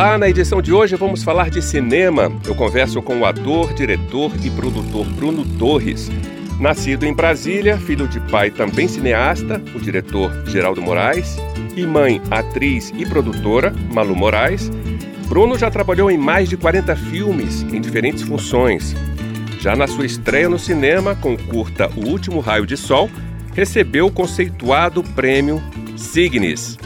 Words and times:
Olá, 0.00 0.16
na 0.16 0.30
edição 0.30 0.62
de 0.62 0.72
hoje 0.72 0.96
vamos 0.96 1.22
falar 1.22 1.50
de 1.50 1.60
cinema. 1.60 2.32
Eu 2.46 2.54
converso 2.54 3.02
com 3.02 3.20
o 3.20 3.26
ator, 3.26 3.74
diretor 3.74 4.32
e 4.42 4.48
produtor 4.48 5.04
Bruno 5.04 5.44
Torres. 5.58 6.10
Nascido 6.58 7.04
em 7.04 7.12
Brasília, 7.12 7.76
filho 7.76 8.08
de 8.08 8.18
pai 8.18 8.50
também 8.50 8.88
cineasta, 8.88 9.62
o 9.74 9.78
diretor 9.78 10.32
Geraldo 10.46 10.80
Moraes, 10.80 11.36
e 11.76 11.84
mãe, 11.84 12.18
atriz 12.30 12.90
e 12.96 13.04
produtora, 13.04 13.74
Malu 13.92 14.16
Moraes, 14.16 14.70
Bruno 15.28 15.58
já 15.58 15.70
trabalhou 15.70 16.10
em 16.10 16.16
mais 16.16 16.48
de 16.48 16.56
40 16.56 16.96
filmes 16.96 17.60
em 17.64 17.78
diferentes 17.78 18.22
funções. 18.22 18.96
Já 19.58 19.76
na 19.76 19.86
sua 19.86 20.06
estreia 20.06 20.48
no 20.48 20.58
cinema 20.58 21.14
com 21.14 21.34
o 21.34 21.42
curta 21.44 21.90
O 21.94 22.08
Último 22.08 22.40
Raio 22.40 22.64
de 22.64 22.74
Sol, 22.74 23.10
recebeu 23.52 24.06
o 24.06 24.10
conceituado 24.10 25.02
prêmio 25.02 25.62
Signis. 25.94 26.78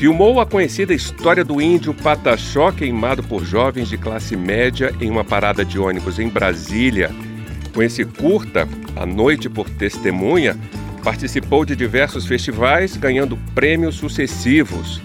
Filmou 0.00 0.40
a 0.40 0.46
conhecida 0.46 0.94
história 0.94 1.44
do 1.44 1.60
índio 1.60 1.92
Pataxó 1.92 2.72
queimado 2.72 3.22
por 3.22 3.44
jovens 3.44 3.86
de 3.86 3.98
classe 3.98 4.34
média 4.34 4.94
em 4.98 5.10
uma 5.10 5.22
parada 5.22 5.62
de 5.62 5.78
ônibus 5.78 6.18
em 6.18 6.26
Brasília. 6.26 7.10
Com 7.74 7.82
esse 7.82 8.06
curta, 8.06 8.66
A 8.96 9.04
Noite 9.04 9.50
por 9.50 9.68
Testemunha, 9.68 10.58
participou 11.04 11.66
de 11.66 11.76
diversos 11.76 12.24
festivais, 12.24 12.96
ganhando 12.96 13.36
prêmios 13.54 13.96
sucessivos. 13.96 15.02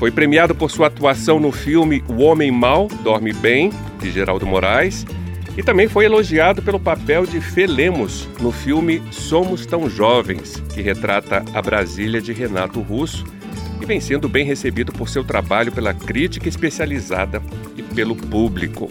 Foi 0.00 0.10
premiado 0.10 0.56
por 0.56 0.72
sua 0.72 0.88
atuação 0.88 1.38
no 1.38 1.52
filme 1.52 2.02
O 2.08 2.20
Homem 2.22 2.50
Mal 2.50 2.88
Dorme 3.04 3.32
Bem, 3.32 3.70
de 4.00 4.10
Geraldo 4.10 4.44
Moraes, 4.44 5.06
e 5.56 5.62
também 5.62 5.86
foi 5.86 6.04
elogiado 6.04 6.60
pelo 6.62 6.80
papel 6.80 7.26
de 7.26 7.40
Felemos 7.40 8.28
no 8.40 8.50
filme 8.50 9.00
Somos 9.12 9.64
Tão 9.64 9.88
Jovens, 9.88 10.60
que 10.74 10.82
retrata 10.82 11.44
a 11.54 11.62
Brasília 11.62 12.20
de 12.20 12.32
Renato 12.32 12.80
Russo 12.80 13.35
e 13.80 13.86
vem 13.86 14.00
sendo 14.00 14.28
bem 14.28 14.44
recebido 14.44 14.92
por 14.92 15.08
seu 15.08 15.24
trabalho 15.24 15.72
pela 15.72 15.92
crítica 15.92 16.48
especializada 16.48 17.42
e 17.76 17.82
pelo 17.82 18.16
público. 18.16 18.90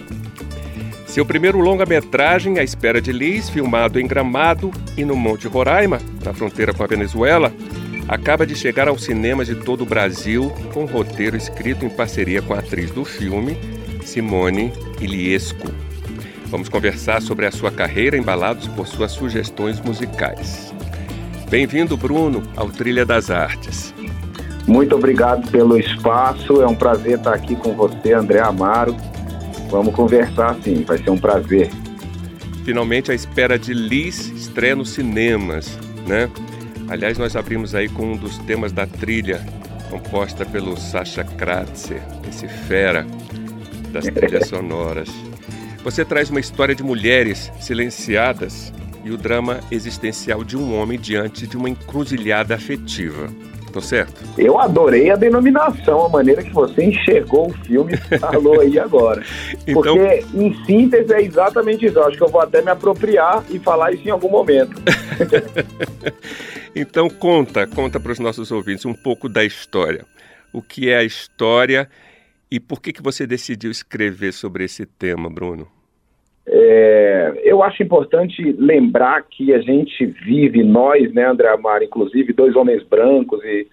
Seu 1.06 1.26
primeiro 1.26 1.60
longa-metragem, 1.60 2.60
A 2.60 2.64
Espera 2.64 3.00
de 3.00 3.12
Liz, 3.12 3.50
filmado 3.50 4.00
em 4.00 4.08
Gramado 4.08 4.72
e 4.98 5.06
no 5.06 5.16
Monte 5.16 5.48
Roraima, 5.48 6.02
na 6.24 6.34
fronteira 6.34 6.74
com 6.74 6.84
a 6.84 6.88
Venezuela, 6.88 7.54
acaba 8.08 8.46
de 8.46 8.54
chegar 8.54 8.88
aos 8.88 9.04
cinemas 9.04 9.48
de 9.48 9.56
todo 9.56 9.82
o 9.82 9.86
Brasil 9.86 10.52
com 10.74 10.84
um 10.84 10.88
roteiro 10.88 11.38
escrito 11.38 11.86
em 11.86 11.90
parceria 11.90 12.42
com 12.42 12.54
a 12.54 12.60
atriz 12.60 12.92
do 12.92 13.06
filme, 13.06 13.58
Simone 14.04 14.74
Iliesco. 15.00 15.72
Vamos 16.48 16.70
conversar 16.70 17.22
sobre 17.22 17.46
a 17.46 17.52
sua 17.52 17.72
carreira 17.72 18.18
embalados 18.18 18.68
por 18.68 18.86
suas 18.86 19.12
sugestões 19.12 19.80
musicais. 19.80 20.74
Bem-vindo, 21.50 21.96
Bruno, 21.96 22.44
ao 22.56 22.70
Trilha 22.70 23.06
das 23.06 23.32
Artes. 23.32 23.95
Muito 24.68 24.96
obrigado 24.96 25.50
pelo 25.52 25.78
espaço. 25.78 26.62
É 26.62 26.68
um 26.68 26.76
prazer 26.76 27.18
estar 27.18 27.34
aqui 27.34 27.56
com 27.56 27.74
você, 27.74 28.14
André 28.14 28.40
Amaro. 28.40 28.96
Vamos 29.70 29.94
conversar 29.94 30.56
sim, 30.64 30.84
vai 30.84 30.98
ser 30.98 31.10
um 31.10 31.18
prazer. 31.18 31.70
Finalmente 32.64 33.12
a 33.12 33.14
espera 33.14 33.60
de 33.60 33.74
Liz 33.74 34.28
estreia 34.30 34.76
nos 34.76 34.90
cinemas, 34.90 35.78
né? 36.08 36.30
Aliás, 36.88 37.18
nós 37.18 37.36
abrimos 37.36 37.76
aí 37.76 37.90
com 37.90 38.14
um 38.14 38.18
dos 38.18 38.38
temas 38.40 38.72
da 38.72 38.86
trilha, 38.86 39.44
composta 39.90 40.46
pelo 40.46 40.78
Sasha 40.78 41.24
Kratzer, 41.24 42.02
esse 42.30 42.48
fera 42.48 43.06
das 43.92 44.06
trilhas 44.06 44.48
sonoras. 44.50 45.10
Você 45.84 46.04
traz 46.04 46.30
uma 46.30 46.40
história 46.40 46.74
de 46.74 46.84
mulheres 46.84 47.52
silenciadas 47.60 48.74
e 49.04 49.12
o 49.12 49.18
drama 49.18 49.60
existencial 49.70 50.44
de 50.44 50.58
um 50.58 50.76
homem 50.76 51.00
diante 51.00 51.46
de 51.46 51.56
uma 51.56 51.70
encruzilhada 51.70 52.56
afetiva. 52.56 53.30
Tô 53.76 53.82
certo? 53.82 54.24
Eu 54.38 54.58
adorei 54.58 55.12
a 55.12 55.18
denominação, 55.18 56.06
a 56.06 56.08
maneira 56.08 56.42
que 56.42 56.54
você 56.54 56.86
enxergou 56.86 57.50
o 57.50 57.54
filme 57.66 57.94
e 57.94 58.18
falou 58.18 58.62
aí 58.62 58.80
agora. 58.80 59.22
então... 59.68 59.98
Porque, 59.98 60.26
em 60.34 60.66
síntese, 60.66 61.14
é 61.14 61.22
exatamente 61.22 61.86
isso. 61.86 62.00
Eu 62.00 62.06
acho 62.06 62.16
que 62.16 62.24
eu 62.24 62.30
vou 62.30 62.40
até 62.40 62.62
me 62.62 62.72
apropriar 62.72 63.44
e 63.50 63.60
falar 63.60 63.92
isso 63.92 64.08
em 64.08 64.12
algum 64.12 64.30
momento. 64.30 64.82
então, 66.74 67.10
conta, 67.10 67.68
conta 67.68 68.00
para 68.00 68.14
os 68.14 68.20
nossos 68.20 68.50
ouvintes 68.50 68.86
um 68.86 68.94
pouco 68.94 69.28
da 69.28 69.44
história. 69.44 70.06
O 70.54 70.62
que 70.62 70.90
é 70.90 70.96
a 70.96 71.04
história 71.04 71.90
e 72.50 72.62
por 72.62 72.80
que, 72.80 72.94
que 72.94 73.04
você 73.04 73.28
decidiu 73.28 73.70
escrever 73.70 74.32
sobre 74.32 74.64
esse 74.64 74.86
tema, 74.86 75.30
Bruno? 75.30 75.68
É, 76.48 77.42
eu 77.44 77.64
acho 77.64 77.82
importante 77.82 78.56
lembrar 78.60 79.24
que 79.24 79.54
a 79.54 79.60
gente 79.60 80.06
vive, 80.06 80.64
nós, 80.64 81.12
né, 81.14 81.26
André 81.26 81.50
Amaro, 81.50 81.84
inclusive, 81.84 82.34
dois 82.34 82.56
homens 82.56 82.84
brancos, 82.84 83.44
e 83.44 83.68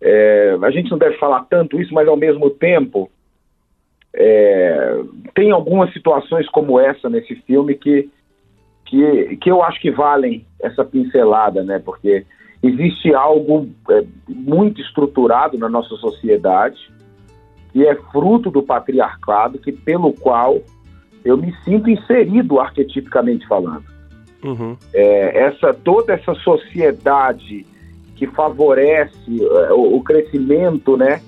é, 0.00 0.56
a 0.60 0.70
gente 0.70 0.90
não 0.90 0.98
deve 0.98 1.16
falar 1.18 1.44
tanto 1.48 1.80
isso, 1.80 1.94
mas 1.94 2.08
ao 2.08 2.16
mesmo 2.16 2.50
tempo, 2.50 3.10
é, 4.12 4.98
tem 5.34 5.52
algumas 5.52 5.92
situações 5.92 6.48
como 6.48 6.80
essa 6.80 7.08
nesse 7.08 7.36
filme 7.46 7.76
que, 7.76 8.10
que, 8.86 9.36
que 9.36 9.50
eu 9.50 9.62
acho 9.62 9.80
que 9.80 9.90
valem 9.90 10.44
essa 10.60 10.84
pincelada, 10.84 11.62
né, 11.62 11.78
porque 11.78 12.26
existe 12.60 13.14
algo 13.14 13.68
é, 13.88 14.04
muito 14.28 14.80
estruturado 14.80 15.56
na 15.56 15.68
nossa 15.68 15.94
sociedade 15.96 16.90
e 17.72 17.86
é 17.86 17.94
fruto 17.94 18.50
do 18.50 18.62
patriarcado 18.62 19.58
que 19.58 19.70
pelo 19.70 20.12
qual 20.12 20.60
eu 21.24 21.36
me 21.36 21.54
sinto 21.64 21.90
inserido 21.90 22.60
arquetipicamente 22.60 23.46
falando. 23.46 23.84
Uhum. 24.42 24.76
É, 24.94 25.38
essa 25.46 25.74
toda 25.74 26.14
essa 26.14 26.34
sociedade 26.36 27.66
que 28.16 28.26
favorece 28.26 29.42
é, 29.42 29.72
o, 29.72 29.96
o, 29.96 30.02
crescimento, 30.02 30.96
né, 30.96 31.20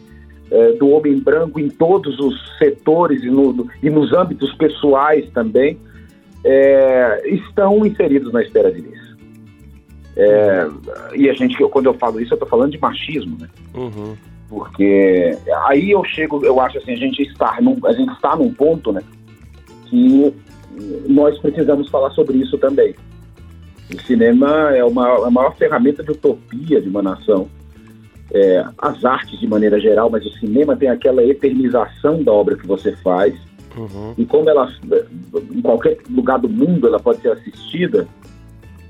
é, 0.50 0.72
do 0.72 0.88
homem 0.90 1.18
branco 1.18 1.60
em 1.60 1.68
todos 1.68 2.18
os 2.18 2.58
setores 2.58 3.22
e, 3.22 3.30
no, 3.30 3.68
e 3.82 3.90
nos 3.90 4.12
âmbitos 4.12 4.54
pessoais 4.54 5.28
também, 5.30 5.78
é, 6.44 7.22
estão 7.28 7.84
inseridos 7.86 8.32
na 8.32 8.42
esfera 8.42 8.70
de 8.72 8.80
Liz. 8.80 9.12
E 11.14 11.30
a 11.30 11.32
gente, 11.32 11.56
quando 11.68 11.86
eu 11.86 11.94
falo 11.94 12.20
isso, 12.20 12.34
eu 12.34 12.36
estou 12.36 12.48
falando 12.48 12.72
de 12.72 12.78
machismo, 12.78 13.38
né? 13.40 13.48
Uhum. 13.74 14.14
Porque 14.48 15.34
aí 15.66 15.90
eu 15.92 16.04
chego, 16.04 16.44
eu 16.44 16.60
acho 16.60 16.76
assim, 16.76 16.92
a 16.92 16.96
gente 16.96 17.22
está 17.22 17.58
num, 17.62 17.78
a 17.86 17.92
gente 17.92 18.12
está 18.12 18.36
num 18.36 18.52
ponto, 18.52 18.92
né? 18.92 19.00
Que 19.92 20.34
nós 21.06 21.38
precisamos 21.38 21.90
falar 21.90 22.10
sobre 22.12 22.38
isso 22.38 22.56
também. 22.56 22.94
O 23.94 24.00
cinema 24.02 24.74
é 24.74 24.82
uma, 24.82 25.06
é 25.06 25.26
a 25.26 25.30
maior 25.30 25.54
ferramenta 25.56 26.02
de 26.02 26.12
utopia 26.12 26.80
de 26.80 26.88
uma 26.88 27.02
nação. 27.02 27.46
É, 28.32 28.64
as 28.78 29.04
artes 29.04 29.38
de 29.38 29.46
maneira 29.46 29.78
geral, 29.78 30.08
mas 30.08 30.24
o 30.24 30.30
cinema 30.38 30.74
tem 30.74 30.88
aquela 30.88 31.22
eternização 31.22 32.22
da 32.22 32.32
obra 32.32 32.56
que 32.56 32.66
você 32.66 32.96
faz. 32.96 33.34
Uhum. 33.76 34.14
E 34.16 34.24
como 34.24 34.48
ela, 34.48 34.72
em 35.54 35.60
qualquer 35.60 35.98
lugar 36.08 36.38
do 36.38 36.48
mundo, 36.48 36.86
ela 36.86 36.98
pode 36.98 37.20
ser 37.20 37.32
assistida, 37.32 38.08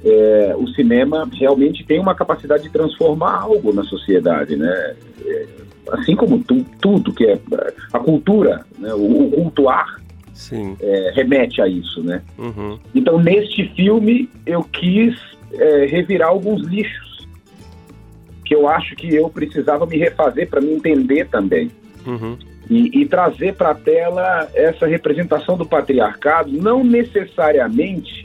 é, 0.04 0.54
o 0.56 0.68
cinema 0.68 1.28
realmente 1.32 1.84
tem 1.84 1.98
uma 1.98 2.14
capacidade 2.14 2.62
de 2.62 2.70
transformar 2.70 3.40
algo 3.40 3.72
na 3.72 3.82
sociedade, 3.82 4.54
né? 4.54 4.94
É, 5.24 5.46
assim 5.90 6.14
como 6.14 6.38
tu, 6.44 6.64
tudo 6.80 7.12
que 7.12 7.24
é 7.24 7.40
a 7.92 7.98
cultura, 7.98 8.64
né? 8.78 8.94
o, 8.94 9.26
o 9.26 9.30
cultuar 9.30 10.01
é, 10.80 11.12
remete 11.14 11.60
a 11.60 11.68
isso, 11.68 12.02
né? 12.02 12.22
Uhum. 12.38 12.78
Então, 12.94 13.18
neste 13.18 13.68
filme, 13.74 14.28
eu 14.46 14.62
quis 14.64 15.14
é, 15.52 15.86
revirar 15.86 16.28
alguns 16.28 16.62
lixos 16.62 17.28
que 18.44 18.54
eu 18.54 18.68
acho 18.68 18.96
que 18.96 19.14
eu 19.14 19.28
precisava 19.28 19.86
me 19.86 19.96
refazer 19.96 20.48
para 20.48 20.60
me 20.60 20.72
entender 20.72 21.26
também. 21.28 21.70
Uhum. 22.06 22.36
E, 22.70 23.02
e, 23.02 23.06
trazer 23.06 23.54
para 23.54 23.70
a 23.70 23.74
tela 23.74 24.48
essa 24.54 24.86
representação 24.86 25.56
do 25.56 25.66
patriarcado, 25.66 26.50
não 26.52 26.82
necessariamente 26.82 28.24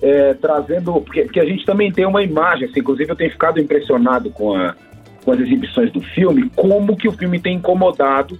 é, 0.00 0.34
trazendo. 0.34 0.92
Porque, 1.00 1.22
porque, 1.24 1.40
a 1.40 1.44
gente 1.44 1.64
também 1.64 1.92
tem 1.92 2.06
uma 2.06 2.22
imagem, 2.22 2.68
assim, 2.68 2.80
inclusive 2.80 3.10
eu 3.10 3.16
tenho 3.16 3.30
ficado 3.30 3.60
impressionado 3.60 4.30
com, 4.30 4.54
a, 4.54 4.74
com 5.24 5.32
as 5.32 5.40
exibições 5.40 5.92
do 5.92 6.00
filme, 6.00 6.50
como 6.54 6.96
que 6.96 7.08
o 7.08 7.12
filme 7.12 7.40
tem 7.40 7.56
incomodado 7.56 8.38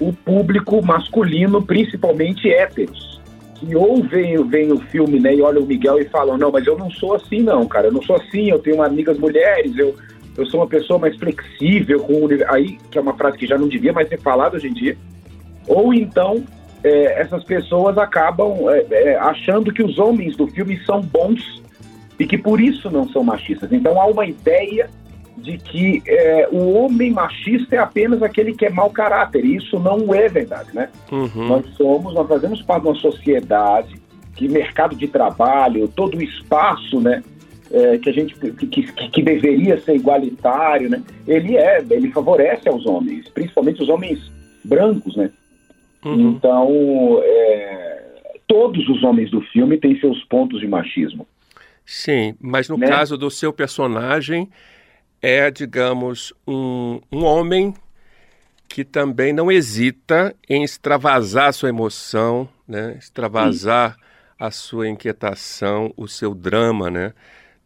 o 0.00 0.12
público 0.12 0.84
masculino, 0.84 1.62
principalmente 1.62 2.50
héteros, 2.50 3.20
que 3.54 3.76
ou 3.76 4.02
vem, 4.02 4.42
vem 4.48 4.72
o 4.72 4.80
filme 4.80 5.20
né, 5.20 5.34
e 5.34 5.42
olha 5.42 5.60
o 5.60 5.66
Miguel 5.66 6.00
e 6.00 6.06
falam, 6.06 6.38
não, 6.38 6.50
mas 6.50 6.66
eu 6.66 6.78
não 6.78 6.90
sou 6.90 7.14
assim 7.14 7.40
não, 7.40 7.66
cara, 7.66 7.88
eu 7.88 7.92
não 7.92 8.02
sou 8.02 8.16
assim, 8.16 8.50
eu 8.50 8.58
tenho 8.58 8.82
amigas 8.82 9.18
mulheres, 9.18 9.76
eu, 9.76 9.94
eu 10.36 10.46
sou 10.46 10.60
uma 10.60 10.66
pessoa 10.66 10.98
mais 10.98 11.14
flexível, 11.16 12.00
com 12.00 12.26
aí 12.48 12.78
que 12.90 12.96
é 12.96 13.00
uma 13.00 13.14
frase 13.14 13.36
que 13.36 13.46
já 13.46 13.58
não 13.58 13.68
devia 13.68 13.92
mais 13.92 14.08
ser 14.08 14.18
falada 14.18 14.56
hoje 14.56 14.68
em 14.68 14.72
dia. 14.72 14.96
Ou 15.66 15.92
então 15.92 16.42
é, 16.82 17.20
essas 17.20 17.44
pessoas 17.44 17.98
acabam 17.98 18.70
é, 18.70 18.86
é, 18.90 19.16
achando 19.18 19.72
que 19.72 19.82
os 19.82 19.98
homens 19.98 20.34
do 20.36 20.46
filme 20.48 20.80
são 20.86 21.02
bons 21.02 21.62
e 22.18 22.26
que 22.26 22.38
por 22.38 22.60
isso 22.60 22.90
não 22.90 23.06
são 23.10 23.22
machistas. 23.22 23.70
Então 23.70 24.00
há 24.00 24.06
uma 24.06 24.24
ideia 24.26 24.88
de 25.40 25.58
que 25.58 26.02
é, 26.06 26.48
o 26.50 26.72
homem 26.74 27.10
machista 27.10 27.76
é 27.76 27.78
apenas 27.78 28.22
aquele 28.22 28.52
que 28.54 28.66
é 28.66 28.70
mau 28.70 28.90
caráter. 28.90 29.44
E 29.44 29.56
isso 29.56 29.78
não 29.78 30.14
é 30.14 30.28
verdade, 30.28 30.68
né? 30.74 30.88
Uhum. 31.10 31.48
Nós 31.48 31.66
somos, 31.76 32.14
nós 32.14 32.28
fazemos 32.28 32.62
parte 32.62 32.82
de 32.82 32.88
uma 32.88 32.94
sociedade 32.96 34.00
que 34.36 34.48
mercado 34.48 34.96
de 34.96 35.08
trabalho, 35.08 35.88
todo 35.88 36.16
o 36.16 36.22
espaço, 36.22 37.00
né? 37.00 37.22
É, 37.72 37.98
que 37.98 38.10
a 38.10 38.12
gente 38.12 38.34
que, 38.34 38.66
que, 38.66 38.82
que, 38.82 39.22
deveria 39.22 39.80
ser 39.80 39.94
igualitário, 39.94 40.90
né? 40.90 41.02
Ele 41.26 41.56
é, 41.56 41.84
ele 41.90 42.10
favorece 42.10 42.68
aos 42.68 42.84
homens, 42.84 43.28
principalmente 43.28 43.82
os 43.82 43.88
homens 43.88 44.18
brancos, 44.64 45.14
né? 45.16 45.30
Uhum. 46.04 46.30
Então, 46.30 47.20
é, 47.22 48.02
todos 48.48 48.88
os 48.88 49.04
homens 49.04 49.30
do 49.30 49.40
filme 49.40 49.78
têm 49.78 49.98
seus 50.00 50.24
pontos 50.24 50.60
de 50.60 50.66
machismo. 50.66 51.26
Sim, 51.84 52.34
mas 52.40 52.68
no 52.68 52.76
né? 52.76 52.88
caso 52.88 53.16
do 53.16 53.30
seu 53.30 53.52
personagem, 53.52 54.48
é, 55.22 55.50
digamos, 55.50 56.32
um, 56.46 57.00
um 57.12 57.24
homem 57.24 57.74
que 58.68 58.84
também 58.84 59.32
não 59.32 59.50
hesita 59.50 60.34
em 60.48 60.62
extravasar 60.62 61.52
sua 61.52 61.68
emoção, 61.68 62.48
né? 62.66 62.96
extravasar 62.98 63.94
Sim. 63.94 64.00
a 64.38 64.50
sua 64.50 64.88
inquietação, 64.88 65.92
o 65.96 66.06
seu 66.06 66.34
drama, 66.34 66.90
né? 66.90 67.12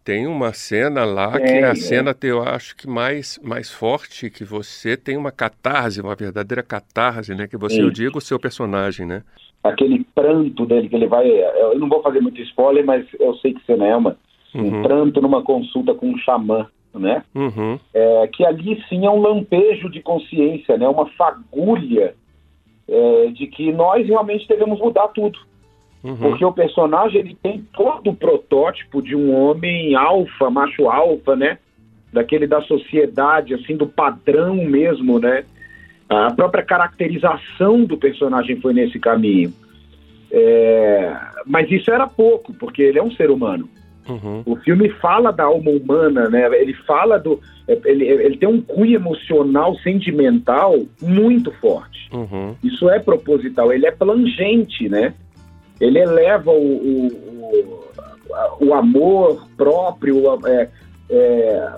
Tem 0.02 0.26
uma 0.26 0.52
cena 0.52 1.04
lá 1.04 1.36
é, 1.36 1.40
que 1.40 1.52
é 1.52 1.64
a 1.64 1.74
cena, 1.74 2.14
eu 2.22 2.42
acho 2.42 2.76
que 2.76 2.86
mais, 2.86 3.38
mais 3.42 3.70
forte, 3.70 4.28
que 4.28 4.44
você 4.44 4.98
tem 4.98 5.16
uma 5.16 5.30
catarse, 5.30 6.00
uma 6.00 6.14
verdadeira 6.14 6.62
catarse, 6.62 7.34
né? 7.34 7.46
Que 7.46 7.56
você, 7.56 7.80
eu 7.80 7.90
digo, 7.90 8.18
o 8.18 8.20
seu 8.20 8.38
personagem, 8.38 9.06
né? 9.06 9.22
Aquele 9.62 10.04
pranto 10.14 10.66
dele, 10.66 10.90
que 10.90 10.96
ele 10.96 11.06
vai... 11.06 11.26
Eu 11.26 11.78
não 11.78 11.88
vou 11.88 12.02
fazer 12.02 12.20
muito 12.20 12.38
spoiler, 12.42 12.84
mas 12.84 13.06
eu 13.18 13.34
sei 13.36 13.54
que 13.54 13.64
você 13.64 13.76
não 13.76 13.86
é 13.86 13.96
uma... 13.96 14.16
Uhum. 14.54 14.80
Um 14.80 14.82
pranto 14.82 15.22
numa 15.22 15.42
consulta 15.42 15.94
com 15.94 16.10
um 16.10 16.18
xamã 16.18 16.68
né? 16.98 17.22
Uhum. 17.34 17.78
É, 17.92 18.28
que 18.28 18.44
ali 18.44 18.82
sim 18.88 19.04
é 19.04 19.10
um 19.10 19.20
lampejo 19.20 19.90
de 19.90 20.00
consciência, 20.00 20.76
né? 20.76 20.88
Uma 20.88 21.06
fagulha 21.06 22.14
é, 22.88 23.26
de 23.28 23.46
que 23.46 23.72
nós 23.72 24.06
realmente 24.06 24.46
devemos 24.48 24.78
mudar 24.78 25.08
tudo. 25.08 25.38
Uhum. 26.02 26.16
Porque 26.16 26.44
o 26.44 26.52
personagem 26.52 27.20
ele 27.20 27.36
tem 27.42 27.66
todo 27.72 28.10
o 28.10 28.16
protótipo 28.16 29.00
de 29.00 29.16
um 29.16 29.34
homem 29.34 29.94
alfa, 29.94 30.50
macho 30.50 30.88
alfa, 30.88 31.34
né? 31.34 31.58
Daquele 32.12 32.46
da 32.46 32.60
sociedade, 32.62 33.54
assim, 33.54 33.76
do 33.76 33.86
padrão 33.86 34.54
mesmo, 34.54 35.18
né? 35.18 35.44
A 36.08 36.30
própria 36.32 36.62
caracterização 36.62 37.84
do 37.84 37.96
personagem 37.96 38.60
foi 38.60 38.74
nesse 38.74 39.00
caminho. 39.00 39.52
É... 40.30 41.16
Mas 41.46 41.70
isso 41.70 41.90
era 41.90 42.06
pouco, 42.06 42.52
porque 42.54 42.82
ele 42.82 42.98
é 42.98 43.02
um 43.02 43.10
ser 43.12 43.30
humano. 43.30 43.68
Uhum. 44.08 44.42
O 44.44 44.56
filme 44.56 44.88
fala 45.00 45.30
da 45.30 45.44
alma 45.44 45.70
humana, 45.70 46.28
né? 46.28 46.46
Ele 46.60 46.74
fala 46.86 47.18
do. 47.18 47.40
Ele, 47.66 48.04
ele 48.04 48.36
tem 48.36 48.48
um 48.48 48.60
cunho 48.60 48.94
emocional, 48.94 49.74
sentimental 49.78 50.84
muito 51.00 51.50
forte. 51.52 52.10
Uhum. 52.12 52.54
Isso 52.62 52.88
é 52.90 52.98
proposital, 52.98 53.72
ele 53.72 53.86
é 53.86 53.90
plangente, 53.90 54.88
né? 54.88 55.14
Ele 55.80 55.98
eleva 55.98 56.50
o, 56.50 56.54
o, 56.54 57.06
o, 58.60 58.66
o 58.66 58.74
amor 58.74 59.46
próprio, 59.56 60.22
é, 60.46 60.68
é, 61.10 61.68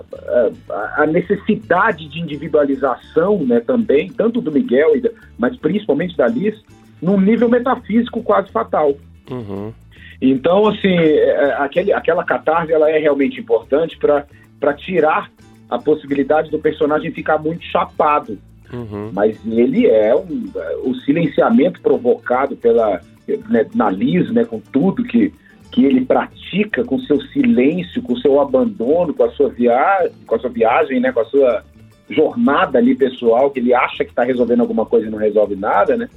a 0.97 1.05
necessidade 1.05 2.07
de 2.07 2.19
individualização 2.19 3.43
né, 3.43 3.59
também, 3.59 4.09
tanto 4.09 4.39
do 4.39 4.51
Miguel, 4.51 4.93
mas 5.37 5.55
principalmente 5.57 6.15
da 6.15 6.27
Liz, 6.27 6.55
num 7.01 7.19
nível 7.19 7.49
metafísico 7.49 8.21
quase 8.21 8.51
fatal. 8.51 8.95
Uhum. 9.29 9.73
Então, 10.21 10.67
assim, 10.67 10.95
é, 10.95 11.29
é, 11.29 11.53
aquele, 11.59 11.93
aquela 11.93 12.23
catarse 12.23 12.73
ela 12.73 12.89
é 12.89 12.97
realmente 12.97 13.39
importante 13.39 13.97
para 13.97 14.73
tirar 14.73 15.31
a 15.69 15.77
possibilidade 15.77 16.49
do 16.49 16.59
personagem 16.59 17.11
ficar 17.11 17.37
muito 17.37 17.63
chapado. 17.65 18.37
Uhum. 18.71 19.11
Mas 19.13 19.39
ele 19.45 19.87
é 19.87 20.15
um, 20.15 20.51
o 20.83 20.93
silenciamento 20.95 21.81
provocado 21.81 22.55
pela 22.55 23.01
né, 23.49 23.65
na 23.75 23.89
Liz, 23.89 24.31
né, 24.31 24.45
com 24.45 24.59
tudo 24.59 25.03
que, 25.03 25.33
que 25.71 25.85
ele 25.85 26.05
pratica, 26.05 26.83
com 26.83 26.99
seu 26.99 27.21
silêncio, 27.27 28.01
com 28.01 28.15
seu 28.17 28.39
abandono, 28.39 29.13
com 29.13 29.23
a 29.23 29.31
sua 29.31 29.49
viagem, 29.49 30.11
com 30.25 30.35
a 30.35 30.39
sua 30.39 30.49
viagem, 30.49 30.99
né, 30.99 31.11
com 31.11 31.19
a 31.19 31.25
sua 31.25 31.63
jornada 32.09 32.77
ali 32.77 32.95
pessoal, 32.95 33.51
que 33.51 33.59
ele 33.59 33.73
acha 33.73 34.05
que 34.05 34.11
está 34.11 34.23
resolvendo 34.23 34.61
alguma 34.61 34.85
coisa 34.85 35.07
e 35.07 35.09
não 35.09 35.17
resolve 35.17 35.55
nada, 35.55 35.97
né? 35.97 36.09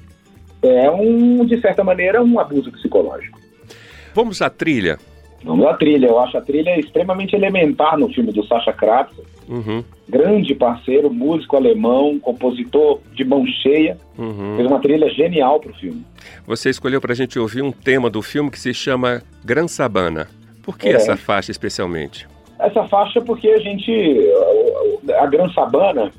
É 0.63 0.91
um, 0.91 1.45
de 1.45 1.61
certa 1.61 1.83
maneira, 1.83 2.23
um 2.23 2.39
abuso 2.39 2.71
psicológico. 2.71 3.40
Vamos 4.21 4.43
à 4.43 4.51
trilha. 4.51 4.99
Vamos 5.43 5.67
à 5.67 5.73
trilha. 5.73 6.07
Eu 6.07 6.19
acho 6.19 6.37
a 6.37 6.43
trilha 6.43 6.79
extremamente 6.79 7.35
elementar 7.35 7.97
no 7.97 8.13
filme 8.13 8.31
do 8.33 8.45
Sacha 8.45 8.71
Krabs. 8.71 9.17
Uhum. 9.49 9.83
Grande 10.07 10.55
parceiro, 10.55 11.11
músico 11.11 11.57
alemão, 11.57 12.19
compositor 12.19 13.01
de 13.15 13.25
mão 13.25 13.47
cheia. 13.47 13.97
Uhum. 14.19 14.57
Fez 14.57 14.69
uma 14.69 14.79
trilha 14.79 15.09
genial 15.09 15.59
para 15.59 15.71
o 15.71 15.75
filme. 15.75 16.05
Você 16.47 16.69
escolheu 16.69 17.01
para 17.01 17.15
a 17.15 17.17
gente 17.17 17.39
ouvir 17.39 17.63
um 17.63 17.73
tema 17.73 18.11
do 18.11 18.21
filme 18.21 18.51
que 18.51 18.61
se 18.61 18.75
chama 18.75 19.23
Gran 19.43 19.67
Sabana. 19.67 20.29
Por 20.63 20.77
que 20.77 20.89
é. 20.89 20.93
essa 20.93 21.17
faixa 21.17 21.51
especialmente? 21.51 22.29
Essa 22.59 22.87
faixa 22.89 23.23
porque 23.23 23.49
a 23.49 23.59
gente... 23.59 23.91
A 25.19 25.25
Gran 25.25 25.51
Sabana 25.55 26.11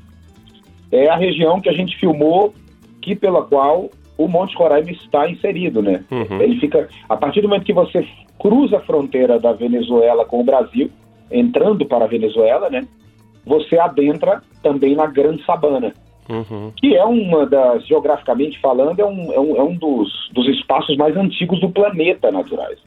é 0.90 1.08
a 1.08 1.14
região 1.14 1.60
que 1.60 1.68
a 1.68 1.72
gente 1.72 1.96
filmou 2.00 2.52
que 3.00 3.14
pela 3.14 3.44
qual 3.44 3.92
o 4.24 4.28
Monte 4.28 4.56
Roraima 4.56 4.90
está 4.90 5.28
inserido, 5.28 5.82
né? 5.82 6.04
Uhum. 6.10 6.40
Ele 6.40 6.60
fica 6.60 6.88
a 7.08 7.16
partir 7.16 7.40
do 7.40 7.48
momento 7.48 7.64
que 7.64 7.72
você 7.72 8.06
cruza 8.38 8.78
a 8.78 8.80
fronteira 8.80 9.38
da 9.38 9.52
Venezuela 9.52 10.24
com 10.24 10.40
o 10.40 10.44
Brasil, 10.44 10.90
entrando 11.30 11.84
para 11.86 12.04
a 12.04 12.08
Venezuela, 12.08 12.70
né? 12.70 12.86
Você 13.44 13.78
adentra 13.78 14.42
também 14.62 14.94
na 14.94 15.06
Gran 15.06 15.36
Sabana, 15.44 15.92
uhum. 16.28 16.72
que 16.76 16.94
é 16.94 17.04
uma 17.04 17.46
das, 17.46 17.86
geograficamente 17.86 18.58
falando, 18.60 19.00
é 19.00 19.04
um, 19.04 19.32
é 19.32 19.40
um, 19.40 19.56
é 19.56 19.62
um 19.62 19.74
dos, 19.74 20.30
dos 20.32 20.48
espaços 20.48 20.96
mais 20.96 21.16
antigos 21.16 21.60
do 21.60 21.70
planeta 21.70 22.30
naturais. 22.30 22.78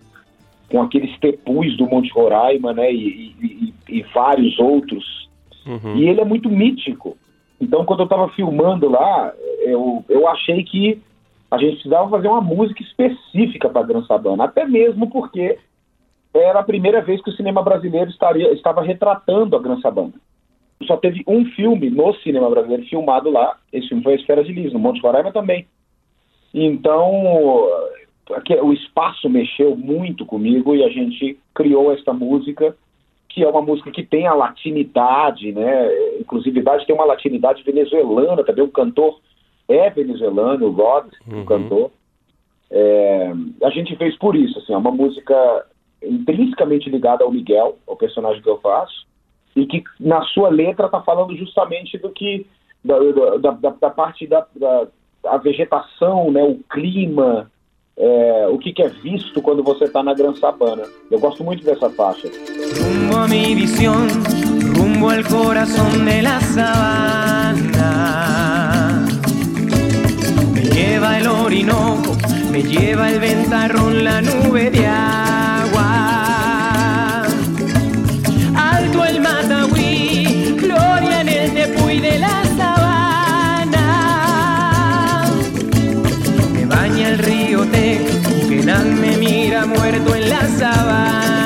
Com 0.69 0.81
aqueles 0.81 1.17
tepus 1.19 1.77
do 1.77 1.85
Monte 1.85 2.11
Roraima, 2.11 2.73
né? 2.73 2.91
E, 2.91 3.35
e, 3.41 3.73
e, 3.89 3.99
e 3.99 4.03
vários 4.13 4.57
outros. 4.59 5.29
Uhum. 5.65 5.97
E 5.97 6.07
ele 6.09 6.21
é 6.21 6.25
muito 6.25 6.49
mítico. 6.49 7.17
Então, 7.59 7.85
quando 7.85 8.01
eu 8.01 8.05
estava 8.05 8.27
filmando 8.29 8.89
lá, 8.89 9.33
eu, 9.65 10.03
eu 10.09 10.27
achei 10.27 10.63
que 10.63 11.01
a 11.51 11.57
gente 11.57 11.75
precisava 11.75 12.09
fazer 12.09 12.27
uma 12.27 12.41
música 12.41 12.81
específica 12.81 13.69
para 13.69 13.85
Gran 13.85 14.03
Sabana, 14.05 14.45
até 14.45 14.65
mesmo 14.65 15.09
porque 15.09 15.57
era 16.33 16.59
a 16.59 16.63
primeira 16.63 17.01
vez 17.01 17.21
que 17.21 17.29
o 17.29 17.35
cinema 17.35 17.61
brasileiro 17.61 18.09
estaria, 18.09 18.51
estava 18.51 18.81
retratando 18.81 19.55
a 19.55 19.59
Gran 19.59 19.79
Sabana. 19.79 20.13
Só 20.85 20.97
teve 20.97 21.23
um 21.25 21.45
filme 21.45 21.89
no 21.89 22.13
cinema 22.15 22.49
brasileiro 22.49 22.85
filmado 22.87 23.31
lá, 23.31 23.57
esse 23.71 23.87
filme 23.87 24.03
foi 24.03 24.13
A 24.13 24.15
Esfera 24.17 24.43
de 24.43 24.51
Lis, 24.51 24.73
no 24.73 24.79
Monte 24.79 24.99
Roraima 25.01 25.31
também. 25.31 25.65
Então, 26.53 27.69
o 28.61 28.73
espaço 28.73 29.29
mexeu 29.29 29.75
muito 29.75 30.25
comigo 30.25 30.75
e 30.75 30.83
a 30.83 30.89
gente 30.89 31.39
criou 31.53 31.93
esta 31.93 32.11
música, 32.11 32.75
que 33.29 33.43
é 33.43 33.47
uma 33.47 33.61
música 33.61 33.91
que 33.91 34.03
tem 34.03 34.27
a 34.27 34.33
latinidade, 34.33 35.51
né? 35.51 35.89
Inclusive, 36.19 36.63
tem 36.85 36.95
uma 36.95 37.05
latinidade 37.05 37.63
venezuelana 37.63 38.43
também, 38.43 38.63
o 38.63 38.71
cantor 38.71 39.19
é 39.67 39.89
venezuelano, 39.89 40.67
o 40.67 40.71
Rod, 40.71 41.07
uhum. 41.27 41.41
o 41.41 41.45
cantor. 41.45 41.91
É, 42.71 43.31
a 43.63 43.69
gente 43.69 43.95
fez 43.95 44.17
por 44.17 44.35
isso, 44.35 44.59
assim, 44.59 44.73
é 44.73 44.77
uma 44.77 44.91
música 44.91 45.65
intrinsecamente 46.03 46.89
ligada 46.89 47.23
ao 47.23 47.31
Miguel, 47.31 47.77
ao 47.87 47.95
personagem 47.95 48.41
que 48.41 48.49
eu 48.49 48.59
faço, 48.59 49.05
e 49.55 49.65
que 49.65 49.83
na 49.99 50.21
sua 50.23 50.49
letra 50.49 50.87
está 50.87 51.01
falando 51.01 51.35
justamente 51.35 51.97
do 51.97 52.09
que 52.09 52.45
da, 52.83 52.99
da, 53.37 53.51
da, 53.51 53.69
da 53.69 53.89
parte 53.89 54.27
da, 54.27 54.45
da 54.55 54.87
a 55.25 55.37
vegetação, 55.37 56.31
né, 56.31 56.43
o 56.43 56.59
clima, 56.69 57.49
é, 57.97 58.47
o 58.49 58.57
que, 58.57 58.73
que, 58.73 58.83
é 58.83 58.89
visto 58.89 59.41
quando 59.41 59.63
você 59.63 59.85
está 59.85 60.03
na 60.03 60.13
Gran 60.13 60.35
Sabana. 60.35 60.83
Eu 61.09 61.19
gosto 61.19 61.43
muito 61.43 61.63
dessa 61.63 61.89
faixa. 61.89 62.27
Rumbo 62.27 63.17
a 63.17 63.27
mi 63.27 63.55
visión, 63.55 64.07
rumbo 64.75 65.09
al 65.09 65.23
corazón 65.23 66.05
de 66.05 66.21
la 66.21 66.39
sabana. 66.41 67.95
Lleva 70.85 71.17
el 71.17 71.27
Orinoco, 71.27 72.15
me 72.51 72.61
lleva 72.61 73.09
el 73.09 73.19
ventarrón, 73.19 74.03
la 74.03 74.21
nube 74.21 74.69
de 74.69 74.85
agua. 74.87 75.87
Alto 78.55 79.05
el 79.05 79.19
Matawi, 79.19 80.57
gloria 80.61 81.21
en 81.21 81.29
el 81.29 81.53
Tepuy 81.53 81.99
de 81.99 82.19
la 82.19 82.43
sabana. 82.57 83.87
Me 86.53 86.65
baña 86.65 87.09
el 87.09 87.17
río 87.17 87.65
Te, 87.65 88.05
que 88.47 88.61
me 89.01 89.17
mira 89.17 89.65
muerto 89.65 90.15
en 90.15 90.29
la 90.29 90.47
sabana. 90.59 91.44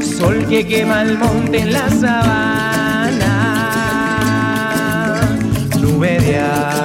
sol 0.00 0.46
que 0.48 0.64
quema 0.66 1.02
el 1.02 1.18
monte 1.18 1.58
en 1.58 1.72
la 1.72 1.88
sabana, 1.90 3.28
nube 5.80 6.20
de. 6.20 6.81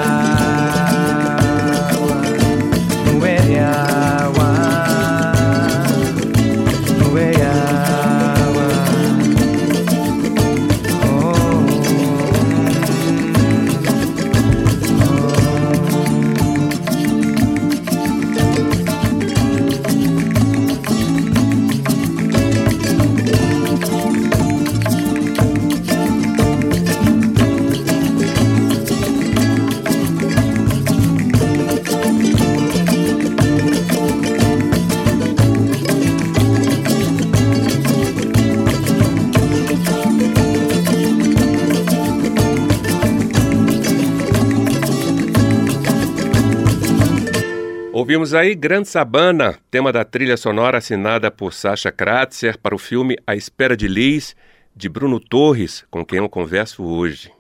Ouvimos 48.00 48.36
aí 48.36 48.54
Grande 48.54 48.88
Sabana, 48.88 49.58
tema 49.72 49.92
da 49.92 50.06
trilha 50.06 50.38
sonora 50.38 50.78
assinada 50.78 51.32
por 51.32 51.52
Sasha 51.52 51.92
Kratzer 51.92 52.56
para 52.60 52.76
o 52.76 52.78
filme 52.78 53.18
A 53.26 53.36
Espera 53.36 53.76
de 53.76 53.88
Liz, 53.88 54.36
de 54.76 54.88
Bruno 54.88 55.20
Torres, 55.20 55.84
com 55.90 56.06
quem 56.06 56.20
eu 56.20 56.30
converso 56.30 56.84
hoje. 56.84 57.32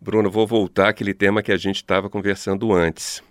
Bruno, 0.00 0.30
vou 0.30 0.46
voltar 0.46 0.90
àquele 0.90 1.12
tema 1.12 1.42
que 1.42 1.50
a 1.50 1.56
gente 1.56 1.78
estava 1.78 2.08
conversando 2.08 2.72
antes. 2.72 3.24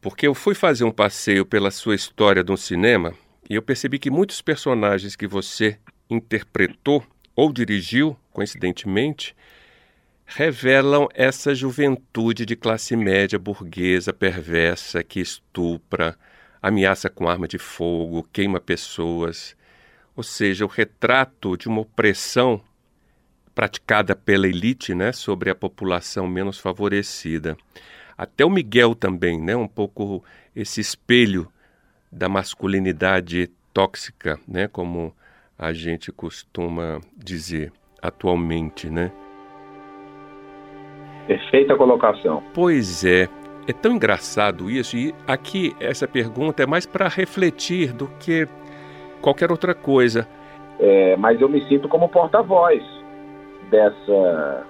Porque 0.00 0.28
eu 0.28 0.32
fui 0.32 0.54
fazer 0.54 0.84
um 0.84 0.92
passeio 0.92 1.44
pela 1.44 1.72
sua 1.72 1.96
história 1.96 2.44
do 2.44 2.56
cinema 2.56 3.12
e 3.50 3.56
eu 3.56 3.62
percebi 3.62 3.98
que 3.98 4.12
muitos 4.12 4.40
personagens 4.40 5.16
que 5.16 5.26
você 5.26 5.76
interpretou 6.08 7.02
ou 7.34 7.52
dirigiu, 7.52 8.16
coincidentemente, 8.32 9.34
revelam 10.26 11.08
essa 11.14 11.54
juventude 11.54 12.44
de 12.44 12.56
classe 12.56 12.96
média 12.96 13.38
burguesa 13.38 14.12
perversa 14.12 15.02
que 15.04 15.20
estupra, 15.20 16.18
ameaça 16.60 17.08
com 17.08 17.28
arma 17.28 17.46
de 17.46 17.58
fogo, 17.58 18.28
queima 18.32 18.60
pessoas. 18.60 19.56
Ou 20.16 20.24
seja, 20.24 20.64
o 20.64 20.68
retrato 20.68 21.56
de 21.56 21.68
uma 21.68 21.82
opressão 21.82 22.60
praticada 23.54 24.16
pela 24.16 24.48
elite 24.48 24.94
né, 24.94 25.12
sobre 25.12 25.48
a 25.48 25.54
população 25.54 26.26
menos 26.26 26.58
favorecida. 26.58 27.56
Até 28.18 28.44
o 28.44 28.50
Miguel 28.50 28.94
também, 28.94 29.40
né, 29.40 29.54
um 29.54 29.68
pouco 29.68 30.24
esse 30.54 30.80
espelho 30.80 31.50
da 32.10 32.28
masculinidade 32.28 33.48
tóxica, 33.72 34.40
né, 34.46 34.66
como 34.66 35.14
a 35.58 35.72
gente 35.72 36.10
costuma 36.10 37.00
dizer 37.16 37.72
atualmente, 38.02 38.90
né? 38.90 39.12
Perfeita 41.26 41.76
colocação. 41.76 42.42
Pois 42.54 43.04
é. 43.04 43.28
É 43.68 43.72
tão 43.72 43.92
engraçado 43.92 44.70
isso, 44.70 44.96
e 44.96 45.12
aqui 45.26 45.74
essa 45.80 46.06
pergunta 46.06 46.62
é 46.62 46.66
mais 46.66 46.86
para 46.86 47.08
refletir 47.08 47.92
do 47.92 48.06
que 48.20 48.46
qualquer 49.20 49.50
outra 49.50 49.74
coisa. 49.74 50.28
É, 50.78 51.16
mas 51.16 51.40
eu 51.40 51.48
me 51.48 51.60
sinto 51.66 51.88
como 51.88 52.08
porta-voz 52.08 52.80
dessa, 53.68 54.66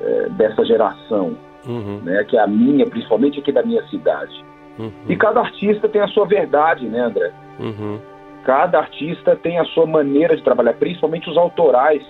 é, 0.00 0.28
dessa 0.30 0.64
geração, 0.64 1.36
uhum. 1.66 2.00
né, 2.02 2.24
que 2.24 2.38
é 2.38 2.40
a 2.40 2.46
minha, 2.46 2.86
principalmente 2.86 3.40
aqui 3.40 3.52
da 3.52 3.62
minha 3.62 3.86
cidade. 3.88 4.42
Uhum. 4.78 4.90
E 5.06 5.16
cada 5.16 5.40
artista 5.40 5.86
tem 5.86 6.00
a 6.00 6.08
sua 6.08 6.24
verdade, 6.24 6.86
né, 6.86 7.00
André? 7.00 7.30
Uhum. 7.60 7.98
Cada 8.44 8.78
artista 8.78 9.36
tem 9.36 9.58
a 9.58 9.64
sua 9.66 9.86
maneira 9.86 10.34
de 10.34 10.42
trabalhar, 10.42 10.74
principalmente 10.74 11.28
os 11.28 11.36
autorais. 11.36 12.02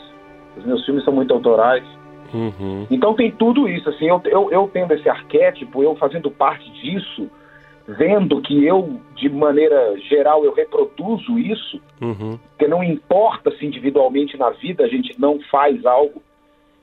Os 0.57 0.65
meus 0.65 0.85
filmes 0.85 1.05
são 1.05 1.13
muito 1.13 1.35
autorais. 1.35 1.85
Uhum. 2.35 2.87
Então 2.91 3.15
tem 3.15 3.31
tudo 3.31 3.69
isso, 3.69 3.89
assim, 3.89 4.09
eu, 4.09 4.21
eu, 4.25 4.51
eu 4.51 4.71
tendo 4.73 4.93
esse 4.93 5.09
arquétipo, 5.09 5.83
eu 5.83 5.95
fazendo 5.95 6.31
parte 6.31 6.69
disso, 6.73 7.31
vendo 7.87 8.41
que 8.41 8.65
eu, 8.65 9.01
de 9.15 9.29
maneira 9.29 9.97
geral, 10.09 10.45
eu 10.45 10.53
reproduzo 10.53 11.39
isso, 11.39 11.81
uhum. 12.01 12.39
porque 12.51 12.67
não 12.67 12.83
importa 12.83 13.51
se 13.53 13.65
individualmente 13.65 14.37
na 14.37 14.51
vida 14.51 14.85
a 14.85 14.89
gente 14.89 15.19
não 15.21 15.39
faz 15.51 15.87
algo, 15.87 16.21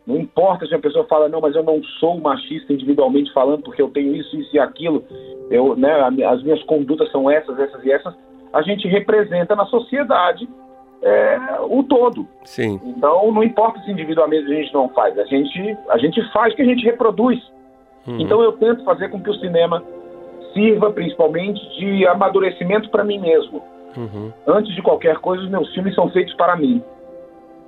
não 0.08 0.18
importa 0.18 0.66
se 0.66 0.74
a 0.74 0.80
pessoa 0.80 1.06
fala, 1.06 1.28
não, 1.28 1.42
mas 1.42 1.56
eu 1.56 1.64
não 1.64 1.84
sou 2.00 2.20
machista 2.20 2.74
individualmente 2.74 3.32
falando 3.34 3.64
porque 3.64 3.82
eu 3.82 3.90
tenho 3.90 4.16
isso, 4.16 4.36
isso 4.40 4.56
e 4.56 4.60
aquilo, 4.60 5.04
eu, 5.50 5.76
né, 5.76 5.92
as 6.26 6.42
minhas 6.42 6.64
condutas 6.64 7.12
são 7.12 7.30
essas, 7.30 7.60
essas 7.60 7.84
e 7.84 7.92
essas, 7.92 8.16
a 8.54 8.62
gente 8.62 8.88
representa 8.88 9.56
na 9.56 9.66
sociedade 9.66 10.48
é, 11.02 11.40
o 11.62 11.84
todo. 11.84 12.28
Sim. 12.44 12.80
Então, 12.84 13.32
não 13.32 13.44
importa 13.44 13.80
se 13.82 13.92
individualmente 13.92 14.52
a 14.52 14.56
gente 14.56 14.74
não 14.74 14.90
faz, 14.90 15.18
a 15.18 15.26
gente, 15.26 15.78
a 15.90 15.98
gente 15.98 16.22
faz 16.32 16.54
que 16.54 16.62
a 16.62 16.66
gente 16.66 16.86
reproduz. 16.86 17.40
Uhum. 18.08 18.20
Então, 18.20 18.42
eu 18.42 18.54
tento 18.54 18.84
fazer 18.84 19.10
com 19.10 19.22
que 19.22 19.30
o 19.30 19.36
cinema 19.36 19.84
sirva 20.54 20.92
principalmente 20.92 21.62
de 21.78 22.06
amadurecimento 22.08 22.90
para 22.90 23.04
mim 23.04 23.20
mesmo. 23.20 23.64
Uhum. 23.96 24.32
Antes 24.48 24.74
de 24.76 24.82
qualquer 24.82 25.18
coisa, 25.18 25.44
os 25.44 25.50
meus 25.50 25.74
filmes 25.74 25.96
são 25.96 26.10
feitos 26.10 26.34
para 26.36 26.56
mim. 26.56 26.84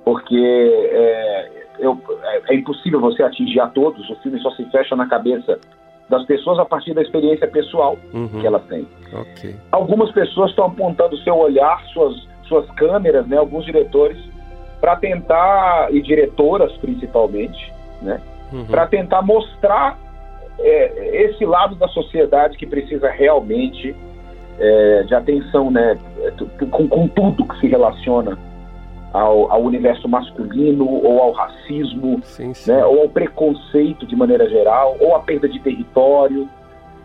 Porque 0.04 0.36
é, 0.36 1.50
eu, 1.78 1.98
é, 2.22 2.52
é 2.52 2.54
impossível 2.54 3.00
você 3.00 3.22
atingir 3.22 3.60
a 3.60 3.68
todos, 3.68 4.08
o 4.10 4.16
filme 4.16 4.38
só 4.40 4.50
se 4.52 4.64
fecha 4.66 4.94
na 4.94 5.08
cabeça 5.08 5.58
das 6.08 6.24
pessoas 6.26 6.58
a 6.58 6.64
partir 6.64 6.92
da 6.92 7.00
experiência 7.00 7.48
pessoal 7.48 7.96
uhum. 8.12 8.40
que 8.40 8.46
elas 8.46 8.62
têm. 8.66 8.86
Okay. 9.12 9.56
Algumas 9.72 10.10
pessoas 10.12 10.50
estão 10.50 10.66
apontando 10.66 11.16
seu 11.18 11.36
olhar, 11.36 11.82
suas 11.92 12.28
suas 12.48 12.68
câmeras, 12.72 13.26
né, 13.26 13.36
alguns 13.36 13.64
diretores, 13.64 14.18
para 14.80 14.96
tentar, 14.96 15.88
e 15.90 16.00
diretoras 16.02 16.72
principalmente, 16.76 17.72
né, 18.02 18.20
uhum. 18.52 18.66
para 18.66 18.86
tentar 18.86 19.22
mostrar 19.22 19.98
é, 20.58 21.24
esse 21.24 21.44
lado 21.44 21.74
da 21.74 21.88
sociedade 21.88 22.56
que 22.56 22.66
precisa 22.66 23.08
realmente 23.10 23.94
é, 24.58 25.02
de 25.04 25.14
atenção, 25.14 25.70
né, 25.70 25.98
com, 26.70 26.86
com, 26.88 27.08
tudo 27.08 27.44
que 27.44 27.58
se 27.60 27.66
relaciona 27.66 28.38
ao, 29.12 29.50
ao, 29.50 29.62
universo 29.62 30.08
masculino 30.08 30.88
ou 30.88 31.20
ao 31.20 31.32
racismo, 31.32 32.20
sim, 32.22 32.54
sim. 32.54 32.70
Né, 32.70 32.84
ou 32.84 33.02
ao 33.02 33.08
preconceito 33.08 34.06
de 34.06 34.14
maneira 34.14 34.48
geral, 34.48 34.96
ou 35.00 35.14
a 35.16 35.20
perda 35.20 35.48
de 35.48 35.58
território, 35.60 36.48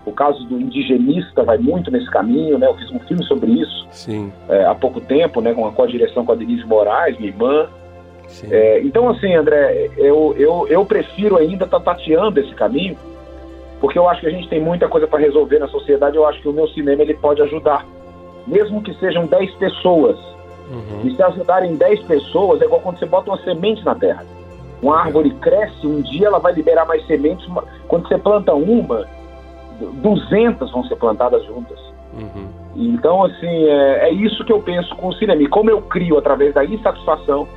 o 0.06 0.12
caso 0.12 0.44
do 0.46 0.60
indigenista 0.60 1.44
vai 1.44 1.58
muito 1.58 1.92
nesse 1.92 2.10
caminho, 2.10 2.58
né? 2.58 2.68
Eu 2.68 2.76
fiz 2.76 2.92
um 2.92 3.00
filme 3.00 3.24
sobre 3.26 3.52
isso 3.52 3.80
é, 4.48 4.66
há 4.66 4.76
pouco 4.76 5.02
tempo, 5.02 5.42
né? 5.42 5.54
Com 5.54 5.68
a 5.68 5.72
co-direção 5.72 6.26
com 6.26 6.32
a 6.32 6.36
Denise 6.36 6.66
Moraes, 6.66 7.18
minha 7.18 7.30
irmã. 7.30 7.68
É, 8.50 8.80
então, 8.82 9.10
assim, 9.10 9.34
André, 9.36 9.90
eu, 9.98 10.36
eu, 10.38 10.68
eu 10.70 10.86
prefiro 10.86 11.38
ainda 11.38 11.66
estar 11.66 11.80
tá 11.80 11.94
tateando 11.96 12.40
esse 12.40 12.54
caminho, 12.54 12.96
porque 13.82 13.98
eu 13.98 14.08
acho 14.08 14.22
que 14.22 14.28
a 14.28 14.32
gente 14.32 14.48
tem 14.48 14.62
muita 14.62 14.88
coisa 14.88 15.08
para 15.08 15.20
resolver 15.20 15.60
na 15.60 15.68
sociedade. 15.68 16.16
Eu 16.16 16.28
acho 16.28 16.42
que 16.42 16.48
o 16.48 16.54
meu 16.54 16.68
cinema 16.70 17.02
ele 17.02 17.16
pode 17.16 17.42
ajudar, 17.42 17.86
mesmo 18.46 18.82
que 18.82 18.94
sejam 18.96 19.26
10 19.26 19.52
pessoas. 19.56 20.18
Uhum. 20.72 21.02
E 21.08 21.16
se 21.16 21.24
ajudarem 21.24 21.76
10 21.76 22.04
pessoas, 22.04 22.62
é 22.62 22.66
igual 22.66 22.82
quando 22.82 23.00
você 23.00 23.06
bota 23.06 23.32
uma 23.32 23.42
semente 23.44 23.84
na 23.84 23.96
terra. 23.96 24.24
Uma 24.82 25.00
árvore 25.02 25.32
cresce, 25.42 25.86
um 25.86 26.02
dia 26.02 26.28
ela 26.28 26.40
vai 26.40 26.54
liberar 26.54 26.86
mais 26.86 27.06
sementes. 27.08 27.46
Quando 27.88 28.08
você 28.08 28.18
planta 28.18 28.54
uma, 28.54 29.08
200 29.80 30.72
vão 30.72 30.84
ser 30.84 30.96
plantadas 30.96 31.44
juntas. 31.46 31.80
Uhum. 32.14 32.48
Então, 32.76 33.24
assim, 33.24 33.48
é, 33.48 34.10
é, 34.10 34.12
isso 34.12 34.44
que 34.44 34.52
eu 34.52 34.62
penso 34.62 34.96
com 34.96 35.08
o 35.08 35.14
cinema. 35.14 35.42
E 35.42 35.48
como 35.48 35.70
eu 35.70 35.82
crio 35.82 36.18
através 36.18 36.54
da 36.54 36.64
insatisfação, 36.64 37.48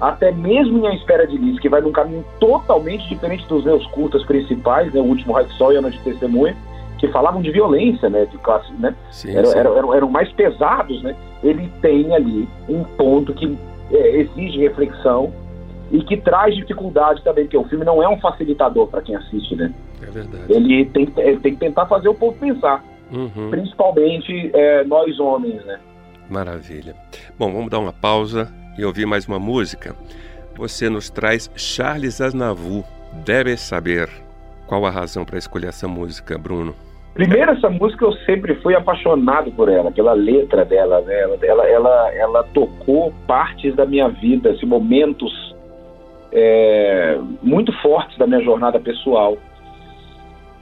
até 0.00 0.30
mesmo 0.30 0.78
em 0.78 0.86
A 0.88 0.94
Espera 0.94 1.26
de 1.26 1.36
Liz, 1.36 1.58
que 1.58 1.68
vai 1.68 1.80
num 1.80 1.92
caminho 1.92 2.24
totalmente 2.38 3.08
diferente 3.08 3.46
dos 3.46 3.64
meus 3.64 3.86
cultos 3.88 4.24
principais, 4.24 4.92
né, 4.92 5.00
o 5.00 5.04
último 5.04 5.32
Raio 5.32 5.50
Sol 5.52 5.72
e 5.72 5.76
Ana 5.76 5.90
de 5.90 5.98
Testemunha, 6.00 6.56
que 6.98 7.08
falavam 7.08 7.42
de 7.42 7.50
violência, 7.50 8.08
né, 8.08 8.26
de 8.26 8.36
classe, 8.38 8.72
né, 8.74 8.94
sim, 9.10 9.34
eram, 9.34 9.50
sim. 9.50 9.58
Eram, 9.58 9.94
eram, 9.94 10.10
mais 10.10 10.30
pesados, 10.32 11.02
né, 11.02 11.16
ele 11.42 11.70
tem 11.80 12.14
ali 12.14 12.48
um 12.68 12.84
ponto 12.84 13.32
que 13.32 13.56
é, 13.90 14.20
exige 14.20 14.58
reflexão 14.58 15.32
e 15.90 16.02
que 16.02 16.16
traz 16.16 16.54
dificuldade 16.54 17.22
também, 17.22 17.44
porque 17.44 17.56
o 17.56 17.64
filme 17.64 17.84
não 17.84 18.02
é 18.02 18.08
um 18.08 18.18
facilitador 18.18 18.88
para 18.88 19.02
quem 19.02 19.14
assiste, 19.14 19.54
né? 19.54 19.72
É 20.02 20.06
verdade. 20.06 20.52
Ele 20.52 20.84
tem, 20.86 21.08
ele 21.16 21.40
tem 21.40 21.54
que 21.54 21.60
tentar 21.60 21.86
fazer 21.86 22.08
o 22.08 22.14
povo 22.14 22.36
pensar, 22.38 22.84
uhum. 23.12 23.50
principalmente 23.50 24.50
é, 24.52 24.84
nós 24.84 25.18
homens, 25.20 25.64
né? 25.64 25.78
Maravilha. 26.28 26.94
Bom, 27.38 27.52
vamos 27.52 27.70
dar 27.70 27.78
uma 27.78 27.92
pausa 27.92 28.52
e 28.76 28.84
ouvir 28.84 29.06
mais 29.06 29.26
uma 29.26 29.38
música. 29.38 29.94
Você 30.56 30.88
nos 30.88 31.08
traz 31.08 31.50
Charles 31.54 32.20
Aznavour, 32.20 32.84
Deve 33.24 33.56
Saber. 33.56 34.08
Qual 34.66 34.84
a 34.84 34.90
razão 34.90 35.24
para 35.24 35.38
escolher 35.38 35.68
essa 35.68 35.86
música, 35.86 36.36
Bruno? 36.36 36.74
Primeiro, 37.14 37.52
essa 37.52 37.70
música 37.70 38.04
eu 38.04 38.12
sempre 38.24 38.54
fui 38.56 38.74
apaixonado 38.74 39.50
por 39.52 39.68
ela, 39.68 39.90
pela 39.90 40.12
letra 40.12 40.64
dela, 40.64 41.00
né? 41.02 41.20
Ela, 41.20 41.36
ela, 41.42 41.66
ela, 41.66 42.14
ela 42.14 42.42
tocou 42.52 43.12
partes 43.26 43.74
da 43.74 43.86
minha 43.86 44.08
vida, 44.08 44.50
assim, 44.50 44.66
momentos 44.66 45.55
é, 46.38 47.18
muito 47.42 47.72
fortes 47.80 48.18
da 48.18 48.26
minha 48.26 48.42
jornada 48.42 48.78
pessoal. 48.78 49.38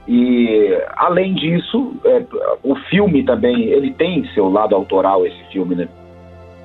E 0.07 0.73
além 0.95 1.33
disso, 1.33 1.93
é, 2.05 2.23
o 2.63 2.75
filme 2.89 3.25
também, 3.25 3.63
ele 3.63 3.93
tem 3.93 4.25
seu 4.33 4.49
lado 4.49 4.73
autoral, 4.73 5.25
esse 5.25 5.43
filme, 5.51 5.75
né? 5.75 5.89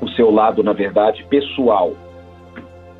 O 0.01 0.09
seu 0.11 0.31
lado, 0.31 0.63
na 0.63 0.73
verdade, 0.73 1.25
pessoal. 1.25 1.93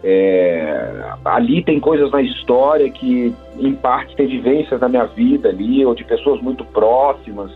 É, 0.03 1.13
ali 1.25 1.63
tem 1.63 1.79
coisas 1.79 2.11
na 2.11 2.23
história 2.23 2.91
que, 2.91 3.33
em 3.59 3.75
parte, 3.75 4.17
tem 4.17 4.27
vivências 4.27 4.81
da 4.81 4.89
minha 4.89 5.05
vida 5.05 5.51
ali, 5.51 5.87
ou 5.87 5.95
de 5.95 6.03
pessoas 6.03 6.41
muito 6.43 6.65
próximas. 6.65 7.53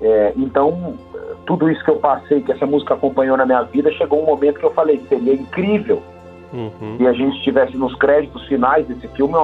É, 0.00 0.32
então, 0.36 0.96
tudo 1.44 1.68
isso 1.68 1.82
que 1.84 1.90
eu 1.90 1.96
passei, 1.96 2.40
que 2.40 2.52
essa 2.52 2.66
música 2.66 2.94
acompanhou 2.94 3.36
na 3.36 3.46
minha 3.46 3.62
vida, 3.62 3.90
chegou 3.92 4.22
um 4.22 4.26
momento 4.26 4.60
que 4.60 4.66
eu 4.66 4.74
falei: 4.74 5.00
seria 5.08 5.32
incrível 5.32 6.02
uhum. 6.52 6.96
se 6.98 7.06
a 7.06 7.12
gente 7.12 7.36
estivesse 7.38 7.76
nos 7.76 7.94
créditos 7.96 8.46
finais 8.46 8.86
desse 8.86 9.08
filme, 9.08 9.34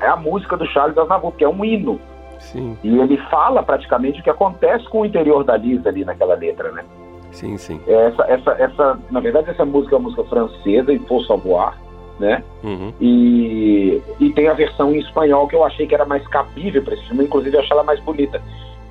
é 0.00 0.06
a, 0.06 0.16
música 0.16 0.56
do 0.56 0.66
Charles 0.66 0.96
Aznavour, 0.96 1.32
que 1.32 1.44
é 1.44 1.48
um 1.48 1.64
hino. 1.64 2.00
Sim. 2.38 2.76
E 2.82 2.98
ele 2.98 3.16
fala 3.30 3.62
praticamente 3.62 4.20
o 4.20 4.22
que 4.24 4.30
acontece 4.30 4.88
com 4.88 5.02
o 5.02 5.06
interior 5.06 5.44
da 5.44 5.56
Lisa 5.56 5.88
ali 5.88 6.04
naquela 6.04 6.34
letra, 6.34 6.72
né? 6.72 6.84
Sim, 7.30 7.56
sim. 7.56 7.80
Essa, 7.86 8.24
essa, 8.24 8.50
essa, 8.52 8.98
na 9.10 9.20
verdade, 9.20 9.50
essa 9.50 9.64
música 9.64 9.94
é 9.94 9.98
uma 9.98 10.10
música 10.10 10.24
francesa, 10.24 10.92
e 10.92 10.98
Faut 11.00 11.26
Savoir, 11.26 11.78
né? 12.20 12.42
Uhum. 12.62 12.92
E, 13.00 14.02
e 14.20 14.30
tem 14.30 14.48
a 14.48 14.54
versão 14.54 14.92
em 14.92 14.98
espanhol 14.98 15.48
que 15.48 15.56
eu 15.56 15.64
achei 15.64 15.86
que 15.86 15.94
era 15.94 16.04
mais 16.04 16.26
cabível 16.28 16.82
para 16.82 16.94
esse 16.94 17.06
filme, 17.06 17.24
inclusive 17.24 17.56
eu 17.56 17.60
achei 17.60 17.72
ela 17.72 17.84
mais 17.84 18.00
bonita. 18.00 18.42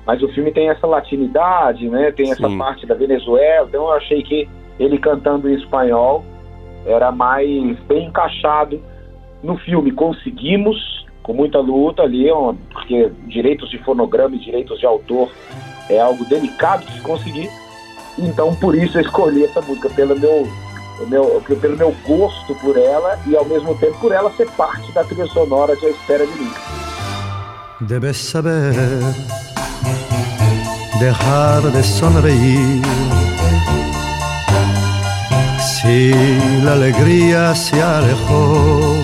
Mas 0.04 0.22
o 0.22 0.28
filme 0.28 0.50
tem 0.50 0.68
essa 0.68 0.86
latinidade, 0.86 1.88
né? 1.88 2.10
Tem 2.10 2.30
essa 2.32 2.48
sim. 2.48 2.58
parte 2.58 2.84
da 2.86 2.94
Venezuela, 2.94 3.68
então 3.68 3.84
eu 3.84 3.92
achei 3.92 4.22
que 4.22 4.48
ele 4.78 4.98
cantando 4.98 5.48
em 5.48 5.54
espanhol 5.54 6.24
era 6.86 7.12
mais 7.12 7.78
bem 7.80 8.06
encaixado 8.06 8.80
no 9.42 9.56
filme. 9.58 9.92
Conseguimos, 9.92 11.06
com 11.22 11.32
muita 11.32 11.58
luta 11.58 12.02
ali, 12.02 12.26
porque 12.72 13.10
direitos 13.26 13.70
de 13.70 13.78
fonograma 13.78 14.36
e 14.36 14.38
direitos 14.38 14.78
de 14.78 14.86
autor 14.86 15.30
é 15.88 16.00
algo 16.00 16.24
delicado 16.24 16.84
de 16.86 16.92
se 16.92 17.00
conseguir 17.00 17.48
então, 18.18 18.54
por 18.54 18.74
isso, 18.74 18.98
eu 18.98 19.02
escolhi 19.02 19.44
essa 19.44 19.60
música, 19.62 19.88
pelo 19.90 20.18
meu, 20.18 20.48
meu, 21.08 21.42
pelo 21.60 21.76
meu 21.76 21.94
gosto 22.06 22.54
por 22.56 22.76
ela 22.76 23.18
e, 23.26 23.36
ao 23.36 23.44
mesmo 23.44 23.74
tempo, 23.76 23.98
por 23.98 24.12
ela 24.12 24.30
ser 24.32 24.48
parte 24.50 24.92
da 24.92 25.02
trilha 25.04 25.26
sonora 25.26 25.74
de 25.76 25.86
A 25.86 25.90
Espera 25.90 26.26
de 26.26 26.32
Mim. 26.32 26.50
Debes 27.80 28.16
saber 28.16 28.74
dejar 31.00 31.62
de 31.72 31.82
sonreír 31.82 32.82
si 35.82 36.12
la 36.62 36.72
alegría 36.74 37.54
se 37.54 37.82
alejó. 37.82 38.94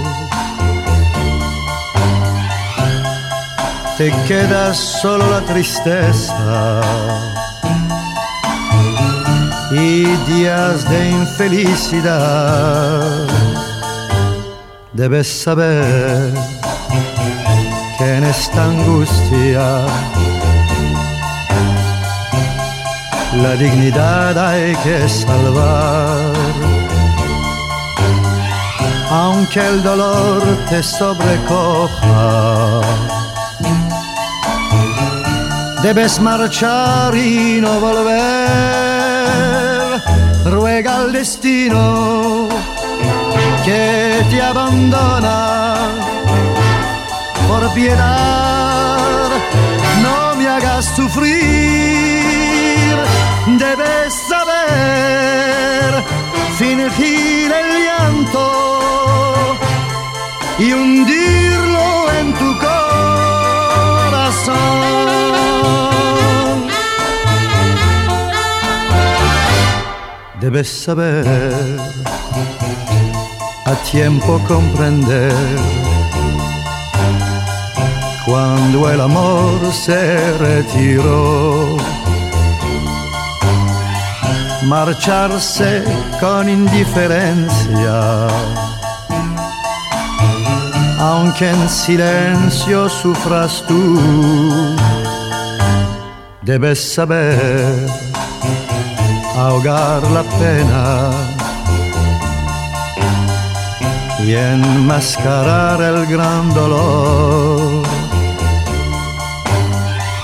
Te 3.96 4.12
queda 4.28 4.74
solo 4.74 5.28
la 5.28 5.40
tristeza 5.40 6.80
y 9.72 10.04
días 10.32 10.88
de 10.88 11.10
infelicidad. 11.10 13.26
Debes 14.92 15.26
saber 15.26 16.32
que 17.98 18.16
en 18.18 18.24
esta 18.24 18.66
angustia 18.66 19.84
la 23.42 23.54
dignidad 23.56 24.38
hay 24.38 24.76
que 24.76 25.08
salvar. 25.08 26.37
Aunque 29.10 29.60
el 29.60 29.82
dolor 29.82 30.42
te 30.68 30.82
sobrecoja, 30.82 32.80
debes 35.82 36.20
marchar 36.20 37.16
y 37.16 37.60
no 37.60 37.80
volver 37.80 38.68
ruega 40.44 40.96
al 40.96 41.12
destino 41.12 42.48
que 43.64 44.24
te 44.30 44.42
abandona. 44.42 45.76
Por 47.48 47.72
piedad, 47.74 49.28
no 50.02 50.36
me 50.36 50.48
hagas 50.48 50.84
sufrir, 50.96 51.47
y 60.68 60.72
hundirlo 60.72 62.12
en 62.20 62.26
tu 62.34 62.58
corazón. 62.58 62.98
debes 70.40 70.68
saber 70.68 71.26
a 73.66 73.74
tiempo 73.92 74.40
comprender 74.46 75.32
cuando 78.24 78.90
el 78.90 79.00
amor 79.00 79.72
se 79.72 80.36
retiró. 80.38 81.76
Marcharse 84.64 85.82
con 86.20 86.48
indiferencia, 86.48 88.28
aunque 90.98 91.50
en 91.50 91.68
silencio 91.68 92.88
sufras 92.88 93.64
tú, 93.66 93.98
debes 96.42 96.80
saber 96.94 97.86
ahogar 99.36 100.02
la 100.10 100.22
pena. 100.22 101.10
Y 104.24 104.34
enmascarar 104.34 105.80
el 105.80 106.06
gran 106.06 106.52
dolor. 106.52 107.86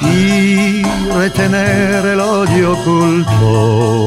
Y 0.02 0.82
retener 1.12 2.04
el 2.04 2.20
odio 2.20 2.72
oculto. 2.72 4.06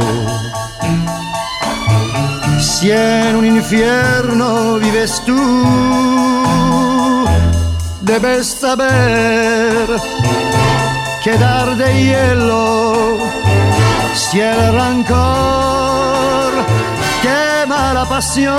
Si 2.59 2.91
en 2.91 3.35
un 3.37 3.45
infierno 3.45 4.75
vives 4.75 5.21
tú, 5.25 5.35
debes 8.07 8.47
saber 8.47 9.85
quedar 11.23 11.75
de 11.75 12.03
hielo 12.03 13.17
si 14.13 14.39
el 14.39 14.73
rancor 14.73 16.51
quema 17.21 17.93
la 17.93 18.05
pasión, 18.05 18.55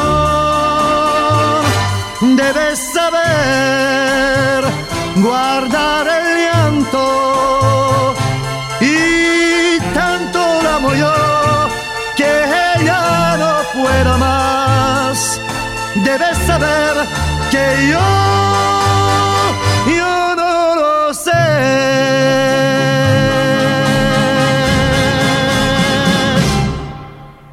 debes 2.37 2.79
saber 2.95 4.65
guardar 5.17 6.07
el 6.07 6.27
llanto 6.45 8.15
y 8.81 9.81
tanto 9.95 10.63
la 10.63 10.75
amo 10.77 10.95
yo 10.95 11.15
que 12.17 12.31
ella 12.77 13.37
no 13.39 13.53
pueda 13.81 14.17
más. 14.17 15.41
Debes 16.05 16.39
saber 16.47 16.95
que 17.51 17.65
yo. 17.91 18.88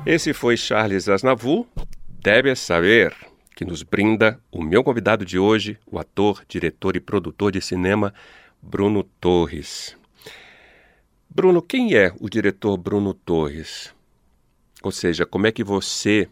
Esse 0.05 0.33
foi 0.33 0.55
Charles 0.55 1.09
Aznavour, 1.09 1.65
Deve 2.07 2.55
Saber, 2.55 3.13
que 3.55 3.65
nos 3.65 3.83
brinda 3.83 4.39
o 4.51 4.63
meu 4.63 4.83
convidado 4.83 5.25
de 5.25 5.37
hoje, 5.37 5.77
o 5.85 5.99
ator, 5.99 6.43
diretor 6.47 6.95
e 6.95 6.99
produtor 6.99 7.51
de 7.51 7.59
cinema 7.59 8.13
Bruno 8.61 9.03
Torres. 9.03 9.97
Bruno, 11.29 11.61
quem 11.61 11.95
é 11.95 12.13
o 12.19 12.29
diretor 12.29 12.77
Bruno 12.77 13.13
Torres? 13.13 13.93
Ou 14.81 14.91
seja, 14.91 15.25
como 15.25 15.47
é 15.47 15.51
que 15.51 15.63
você 15.63 16.29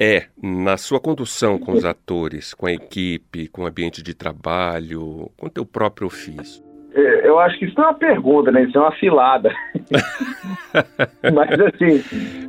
é 0.00 0.28
na 0.40 0.76
sua 0.76 0.98
condução 0.98 1.58
com 1.58 1.72
os 1.72 1.84
atores, 1.84 2.54
com 2.54 2.66
a 2.66 2.72
equipe, 2.72 3.48
com 3.48 3.62
o 3.62 3.66
ambiente 3.66 4.02
de 4.02 4.14
trabalho, 4.14 5.30
com 5.36 5.46
o 5.46 5.50
teu 5.50 5.66
próprio 5.66 6.06
ofício? 6.06 6.65
É, 6.96 7.28
eu 7.28 7.38
acho 7.38 7.58
que 7.58 7.66
isso 7.66 7.74
não 7.76 7.84
é 7.84 7.88
uma 7.88 7.94
pergunta, 7.94 8.50
né? 8.50 8.62
Isso 8.62 8.78
é 8.78 8.80
uma 8.80 8.96
cilada. 8.96 9.52
Mas 11.34 11.60
assim. 11.60 12.02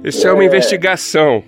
Isso 0.03 0.25
é, 0.25 0.29
é 0.29 0.33
uma 0.33 0.45
investigação. 0.45 1.43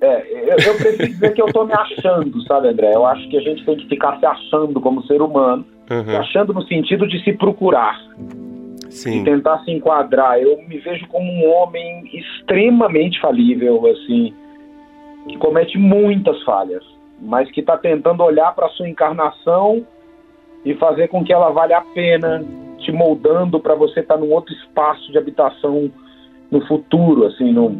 É, 0.00 0.32
eu, 0.32 0.56
eu 0.56 0.76
preciso 0.76 1.06
dizer 1.06 1.34
que 1.34 1.42
eu 1.42 1.46
estou 1.46 1.66
me 1.66 1.74
achando, 1.74 2.40
sabe, 2.44 2.68
André? 2.68 2.94
Eu 2.94 3.04
acho 3.04 3.28
que 3.28 3.36
a 3.36 3.40
gente 3.40 3.64
tem 3.64 3.76
que 3.76 3.88
ficar 3.88 4.18
se 4.18 4.24
achando 4.24 4.80
como 4.80 5.02
ser 5.04 5.20
humano. 5.20 5.64
Uhum. 5.90 6.18
achando 6.18 6.52
no 6.52 6.62
sentido 6.64 7.06
de 7.08 7.18
se 7.24 7.32
procurar, 7.32 7.98
Sim. 8.90 9.18
de 9.18 9.24
tentar 9.24 9.58
se 9.64 9.70
enquadrar. 9.70 10.38
Eu 10.38 10.58
me 10.68 10.78
vejo 10.78 11.06
como 11.08 11.32
um 11.32 11.50
homem 11.50 12.10
extremamente 12.12 13.18
falível, 13.20 13.86
assim, 13.86 14.34
que 15.26 15.38
comete 15.38 15.78
muitas 15.78 16.42
falhas, 16.42 16.84
mas 17.20 17.50
que 17.50 17.60
está 17.60 17.78
tentando 17.78 18.22
olhar 18.22 18.54
para 18.54 18.68
sua 18.68 18.86
encarnação 18.86 19.86
e 20.70 20.74
fazer 20.74 21.08
com 21.08 21.24
que 21.24 21.32
ela 21.32 21.50
valha 21.50 21.78
a 21.78 21.80
pena, 21.80 22.44
te 22.78 22.92
moldando 22.92 23.58
para 23.58 23.74
você 23.74 24.00
estar 24.00 24.18
num 24.18 24.30
outro 24.32 24.52
espaço 24.54 25.10
de 25.10 25.16
habitação 25.16 25.90
no 26.50 26.60
futuro, 26.66 27.24
assim, 27.26 27.52
num, 27.52 27.70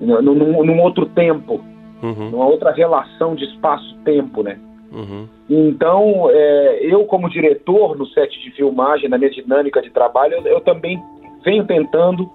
num, 0.00 0.20
num- 0.22 0.64
num 0.64 0.80
outro 0.80 1.06
tempo, 1.06 1.60
Uhum. 2.02 2.30
numa 2.30 2.46
outra 2.46 2.72
relação 2.72 3.36
de 3.36 3.44
espaço-tempo, 3.44 4.42
né? 4.42 4.58
Uhum. 4.92 5.26
Então, 5.48 6.26
é, 6.30 6.80
eu 6.82 7.04
como 7.04 7.30
diretor 7.30 7.96
no 7.96 8.06
set 8.06 8.40
de 8.42 8.50
filmagem, 8.50 9.08
na 9.08 9.16
minha 9.16 9.30
dinâmica 9.30 9.80
de 9.80 9.90
trabalho, 9.90 10.34
eu, 10.34 10.44
eu 10.46 10.60
também 10.60 11.00
venho 11.44 11.64
tentando 11.64 12.28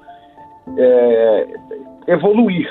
é, 0.78 1.48
evoluir. 2.08 2.68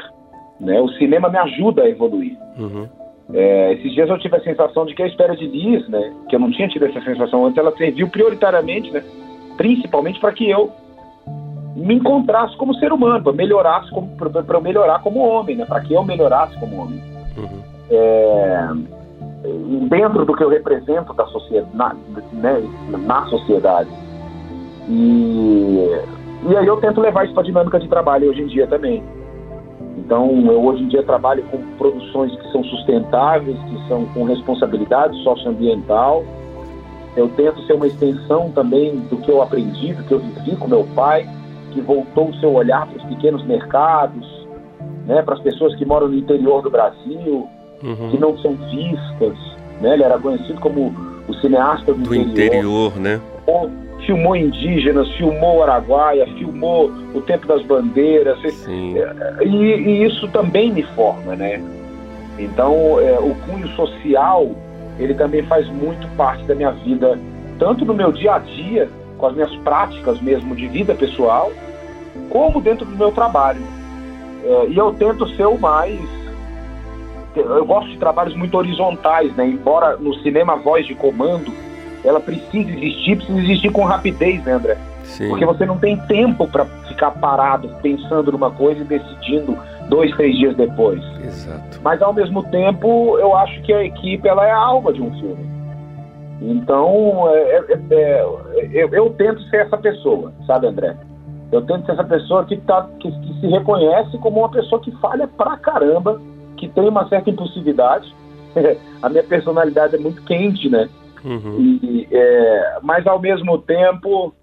Né? 0.58 0.80
O 0.80 0.88
cinema 0.90 1.28
me 1.28 1.36
ajuda 1.38 1.82
a 1.82 1.88
evoluir. 1.88 2.36
Uhum. 2.58 2.88
É, 3.34 3.72
esses 3.72 3.92
dias 3.92 4.08
eu 4.08 4.18
tive 4.18 4.36
a 4.36 4.40
sensação 4.40 4.86
de 4.86 4.94
que 4.94 5.02
a 5.02 5.06
espera 5.06 5.36
de 5.36 5.46
Liz, 5.46 5.88
né, 5.88 6.12
que 6.28 6.36
eu 6.36 6.40
não 6.40 6.50
tinha 6.50 6.68
tido 6.68 6.86
essa 6.86 7.00
sensação 7.00 7.44
antes, 7.44 7.58
ela 7.58 7.76
serviu 7.76 8.08
prioritariamente, 8.08 8.90
né, 8.90 9.02
principalmente 9.56 10.20
para 10.20 10.32
que 10.32 10.48
eu 10.48 10.70
me 11.74 11.94
encontrasse 11.94 12.56
como 12.56 12.74
ser 12.74 12.92
humano, 12.92 13.22
para 13.22 13.32
melhorasse 13.32 13.90
como 13.90 14.08
para 14.16 14.56
eu 14.56 14.60
melhorar 14.60 15.00
como 15.02 15.20
homem, 15.20 15.56
né, 15.56 15.64
para 15.64 15.80
que 15.80 15.92
eu 15.92 16.04
melhorasse 16.04 16.58
como 16.58 16.82
homem. 16.82 17.02
Uhum. 17.36 17.62
É, 17.90 18.68
dentro 19.88 20.24
do 20.24 20.34
que 20.34 20.42
eu 20.42 20.48
represento 20.48 21.12
da 21.12 21.26
sociedade, 21.26 21.70
na, 21.74 21.94
né, 22.32 22.62
na 22.88 23.26
sociedade. 23.26 23.90
E, 24.88 25.88
e 26.48 26.56
aí 26.56 26.66
eu 26.66 26.76
tento 26.76 27.00
levar 27.00 27.24
isso 27.24 27.34
para 27.34 27.42
a 27.42 27.46
dinâmica 27.46 27.78
de 27.78 27.88
trabalho 27.88 28.30
hoje 28.30 28.42
em 28.42 28.46
dia 28.46 28.66
também. 28.66 29.02
Então, 30.06 30.30
eu 30.46 30.64
hoje 30.64 30.84
em 30.84 30.86
dia 30.88 31.02
trabalho 31.02 31.42
com 31.50 31.58
produções 31.76 32.32
que 32.36 32.52
são 32.52 32.62
sustentáveis, 32.62 33.58
que 33.58 33.88
são 33.88 34.04
com 34.14 34.22
responsabilidade 34.22 35.20
socioambiental. 35.24 36.22
Eu 37.16 37.28
tento 37.30 37.60
ser 37.62 37.72
uma 37.72 37.88
extensão 37.88 38.52
também 38.52 39.00
do 39.10 39.16
que 39.16 39.28
eu 39.28 39.42
aprendi, 39.42 39.94
do 39.94 40.04
que 40.04 40.14
eu 40.14 40.20
vivi 40.20 40.54
com 40.54 40.68
meu 40.68 40.86
pai, 40.94 41.28
que 41.72 41.80
voltou 41.80 42.28
o 42.28 42.34
seu 42.36 42.54
olhar 42.54 42.86
para 42.86 42.98
os 42.98 43.02
pequenos 43.16 43.44
mercados, 43.46 44.46
né, 45.08 45.22
para 45.22 45.34
as 45.34 45.40
pessoas 45.40 45.74
que 45.74 45.84
moram 45.84 46.06
no 46.06 46.14
interior 46.14 46.62
do 46.62 46.70
Brasil, 46.70 47.48
que 47.80 47.86
Uhum. 47.88 48.20
não 48.20 48.38
são 48.38 48.52
vistas. 48.54 49.36
Né? 49.80 49.94
Ele 49.94 50.04
era 50.04 50.20
conhecido 50.20 50.60
como 50.60 50.94
o 51.26 51.34
cineasta 51.34 51.92
do, 51.92 52.00
Do 52.04 52.14
interior, 52.14 52.96
né? 52.96 53.20
Filmou, 53.44 53.70
filmou 54.06 54.36
indígenas, 54.36 55.10
filmou 55.16 55.62
Araguaia, 55.62 56.26
filmou 56.38 56.90
o 57.12 57.20
Tempo 57.20 57.46
das 57.46 57.62
Bandeiras. 57.62 58.38
Sim. 58.54 58.94
E, 59.42 59.46
e 59.46 60.04
isso 60.04 60.28
também 60.28 60.72
me 60.72 60.82
forma, 60.82 61.34
né? 61.34 61.60
Então, 62.38 63.00
é, 63.00 63.18
o 63.18 63.34
cunho 63.46 63.68
social, 63.74 64.50
ele 64.98 65.14
também 65.14 65.42
faz 65.42 65.68
muito 65.68 66.06
parte 66.16 66.44
da 66.44 66.54
minha 66.54 66.70
vida, 66.70 67.18
tanto 67.58 67.84
no 67.84 67.92
meu 67.92 68.12
dia 68.12 68.34
a 68.34 68.38
dia, 68.38 68.88
com 69.18 69.26
as 69.26 69.34
minhas 69.34 69.54
práticas 69.56 70.20
mesmo 70.20 70.54
de 70.54 70.68
vida 70.68 70.94
pessoal, 70.94 71.50
como 72.30 72.60
dentro 72.60 72.86
do 72.86 72.96
meu 72.96 73.10
trabalho. 73.10 73.62
É, 74.44 74.66
e 74.68 74.76
eu 74.76 74.92
tento 74.94 75.28
ser 75.30 75.46
o 75.46 75.58
mais. 75.58 75.98
Eu 77.34 77.66
gosto 77.66 77.90
de 77.90 77.98
trabalhos 77.98 78.34
muito 78.34 78.56
horizontais, 78.56 79.34
né? 79.34 79.46
Embora 79.46 79.96
no 79.96 80.14
cinema 80.20 80.54
a 80.54 80.56
voz 80.56 80.86
de 80.86 80.94
comando 80.94 81.52
ela 82.06 82.20
precisa 82.20 82.70
existir, 82.70 83.16
precisa 83.16 83.38
existir 83.40 83.70
com 83.70 83.84
rapidez, 83.84 84.42
né, 84.44 84.52
André? 84.52 84.78
Sim. 85.04 85.28
Porque 85.28 85.44
você 85.44 85.66
não 85.66 85.78
tem 85.78 85.96
tempo 86.06 86.46
para 86.48 86.64
ficar 86.88 87.10
parado 87.12 87.68
pensando 87.82 88.32
numa 88.32 88.50
coisa 88.50 88.80
e 88.80 88.84
decidindo 88.84 89.58
dois, 89.88 90.14
três 90.16 90.36
dias 90.36 90.56
depois. 90.56 91.02
Exato. 91.24 91.80
Mas 91.82 92.00
ao 92.02 92.12
mesmo 92.12 92.42
tempo, 92.44 93.18
eu 93.18 93.36
acho 93.36 93.60
que 93.62 93.72
a 93.72 93.84
equipe 93.84 94.28
ela 94.28 94.46
é 94.46 94.50
a 94.50 94.58
alma 94.58 94.92
de 94.92 95.02
um 95.02 95.10
filme. 95.12 95.56
Então, 96.40 97.28
é, 97.28 97.64
é, 97.68 97.78
é, 97.90 98.24
eu, 98.72 98.88
eu 98.92 99.10
tento 99.10 99.42
ser 99.44 99.66
essa 99.66 99.76
pessoa, 99.76 100.32
sabe, 100.46 100.66
André? 100.66 100.96
Eu 101.50 101.62
tento 101.62 101.86
ser 101.86 101.92
essa 101.92 102.04
pessoa 102.04 102.44
que, 102.44 102.56
tá, 102.58 102.88
que, 103.00 103.10
que 103.10 103.40
se 103.40 103.46
reconhece 103.46 104.18
como 104.18 104.40
uma 104.40 104.50
pessoa 104.50 104.80
que 104.80 104.90
falha 104.92 105.26
pra 105.26 105.56
caramba, 105.56 106.20
que 106.56 106.68
tem 106.68 106.88
uma 106.88 107.08
certa 107.08 107.30
impulsividade. 107.30 108.14
a 109.02 109.08
minha 109.08 109.22
personalidade 109.22 109.94
é 109.96 109.98
muito 109.98 110.22
quente, 110.22 110.68
né? 110.68 110.88
Uhum. 111.24 111.78
E, 111.82 112.08
é, 112.10 112.78
mas 112.82 113.06
ao 113.06 113.20
mesmo 113.20 113.58
tempo, 113.58 114.34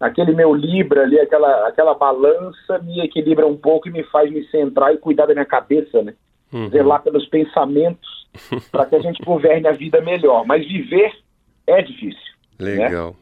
aquele 0.00 0.32
meu 0.32 0.54
Libra 0.54 1.02
ali, 1.02 1.18
aquela, 1.18 1.68
aquela 1.68 1.94
balança 1.94 2.78
me 2.82 3.00
equilibra 3.00 3.46
um 3.46 3.56
pouco 3.56 3.88
e 3.88 3.92
me 3.92 4.02
faz 4.04 4.30
me 4.30 4.44
centrar 4.48 4.92
e 4.92 4.98
cuidar 4.98 5.26
da 5.26 5.34
minha 5.34 5.46
cabeça, 5.46 6.02
né? 6.02 6.14
Uhum. 6.52 6.68
Zelar 6.68 7.02
pelos 7.02 7.26
pensamentos 7.28 8.28
para 8.70 8.86
que 8.86 8.96
a 8.96 9.00
gente 9.00 9.22
governe 9.24 9.66
a 9.66 9.72
vida 9.72 10.00
melhor. 10.00 10.44
Mas 10.46 10.66
viver 10.66 11.12
é 11.66 11.82
difícil. 11.82 12.32
Legal. 12.58 13.16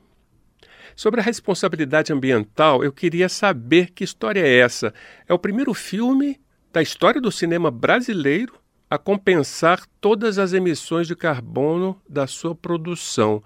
Sobre 0.97 1.21
a 1.21 1.23
responsabilidade 1.23 2.13
ambiental, 2.13 2.85
eu 2.85 2.93
queria 2.93 3.29
saber 3.29 3.91
que 3.93 4.05
história 4.05 4.41
é 4.41 4.59
essa. 4.59 4.93
É 5.27 5.33
o 5.33 5.39
primeiro 5.39 5.73
filme 5.73 6.39
da 6.73 6.83
história 6.83 7.21
do 7.21 7.33
cinema 7.33 7.71
brasileiro 7.71 8.60
a 8.91 8.99
compensar 8.99 9.81
todas 10.01 10.37
as 10.39 10.53
emissões 10.53 11.07
de 11.07 11.15
carbono 11.15 11.97
da 12.09 12.27
sua 12.27 12.55
produção. 12.55 13.41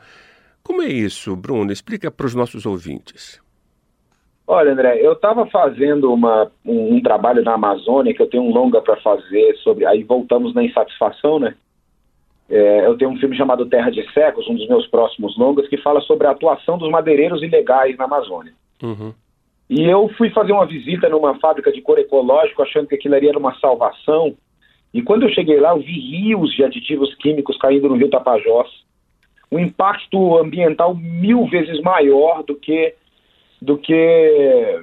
Como 0.62 0.80
é 0.80 0.88
isso, 0.88 1.36
Bruno? 1.36 1.70
Explica 1.70 2.10
para 2.10 2.24
os 2.24 2.34
nossos 2.34 2.64
ouvintes. 2.64 3.38
Olha, 4.46 4.72
André, 4.72 4.98
eu 5.00 5.12
estava 5.12 5.46
fazendo 5.46 6.12
uma, 6.12 6.50
um, 6.64 6.96
um 6.96 7.02
trabalho 7.02 7.42
na 7.42 7.54
Amazônia, 7.54 8.14
que 8.14 8.22
eu 8.22 8.28
tenho 8.28 8.42
um 8.42 8.52
longa 8.52 8.80
para 8.80 8.96
fazer 9.00 9.54
sobre. 9.56 9.86
Aí 9.86 10.02
voltamos 10.02 10.54
na 10.54 10.64
insatisfação, 10.64 11.38
né? 11.38 11.54
É, 12.48 12.86
eu 12.86 12.96
tenho 12.96 13.10
um 13.10 13.16
filme 13.16 13.36
chamado 13.36 13.66
Terra 13.66 13.90
de 13.90 14.02
Cegos, 14.12 14.48
um 14.48 14.54
dos 14.54 14.68
meus 14.68 14.86
próximos 14.86 15.36
longas, 15.38 15.66
que 15.68 15.78
fala 15.78 16.00
sobre 16.02 16.26
a 16.26 16.30
atuação 16.30 16.76
dos 16.76 16.90
madeireiros 16.90 17.42
ilegais 17.42 17.96
na 17.96 18.04
Amazônia. 18.04 18.52
Uhum. 18.82 19.14
E 19.68 19.82
eu 19.82 20.10
fui 20.18 20.28
fazer 20.30 20.52
uma 20.52 20.66
visita 20.66 21.08
numa 21.08 21.38
fábrica 21.38 21.72
de 21.72 21.80
couro 21.80 22.02
ecológico, 22.02 22.62
achando 22.62 22.86
que 22.86 22.96
aquilo 22.96 23.14
ali 23.14 23.28
era 23.28 23.38
uma 23.38 23.58
salvação. 23.58 24.34
E 24.94 25.02
quando 25.02 25.24
eu 25.24 25.28
cheguei 25.30 25.58
lá, 25.58 25.70
eu 25.70 25.80
vi 25.80 25.98
rios 25.98 26.54
de 26.54 26.62
aditivos 26.62 27.12
químicos 27.16 27.58
caindo 27.58 27.88
no 27.88 27.96
rio 27.96 28.08
Tapajós. 28.08 28.68
Um 29.50 29.58
impacto 29.58 30.38
ambiental 30.38 30.94
mil 30.94 31.46
vezes 31.46 31.80
maior 31.80 32.44
do 32.44 32.54
que 32.54 32.94
do 33.60 33.76
que 33.76 34.80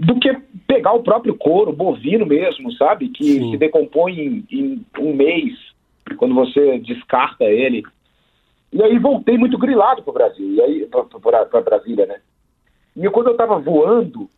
do 0.00 0.18
que 0.18 0.32
pegar 0.66 0.92
o 0.92 1.02
próprio 1.02 1.34
couro 1.34 1.72
bovino 1.72 2.24
mesmo, 2.24 2.72
sabe? 2.72 3.10
Que 3.10 3.24
Sim. 3.24 3.50
se 3.50 3.56
decompõe 3.58 4.18
em, 4.18 4.44
em 4.50 4.86
um 4.98 5.14
mês 5.14 5.54
quando 6.16 6.34
você 6.34 6.78
descarta 6.78 7.44
ele. 7.44 7.82
E 8.72 8.82
aí 8.82 8.98
voltei 8.98 9.36
muito 9.36 9.58
grilado 9.58 10.02
para 10.02 10.10
o 10.10 10.14
Brasil, 10.14 10.54
e 10.54 10.60
aí 10.62 10.86
para 10.86 11.60
Brasília, 11.60 12.06
né? 12.06 12.20
E 12.96 13.08
quando 13.10 13.28
eu 13.28 13.32
estava 13.32 13.58
voando, 13.58 14.30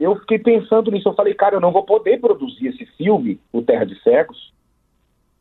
eu 0.00 0.16
fiquei 0.16 0.38
pensando 0.38 0.90
nisso. 0.90 1.08
Eu 1.08 1.14
falei, 1.14 1.34
cara, 1.34 1.56
eu 1.56 1.60
não 1.60 1.70
vou 1.70 1.84
poder 1.84 2.18
produzir 2.18 2.68
esse 2.68 2.86
filme, 2.96 3.38
O 3.52 3.60
Terra 3.62 3.84
de 3.84 4.00
Cegos, 4.02 4.52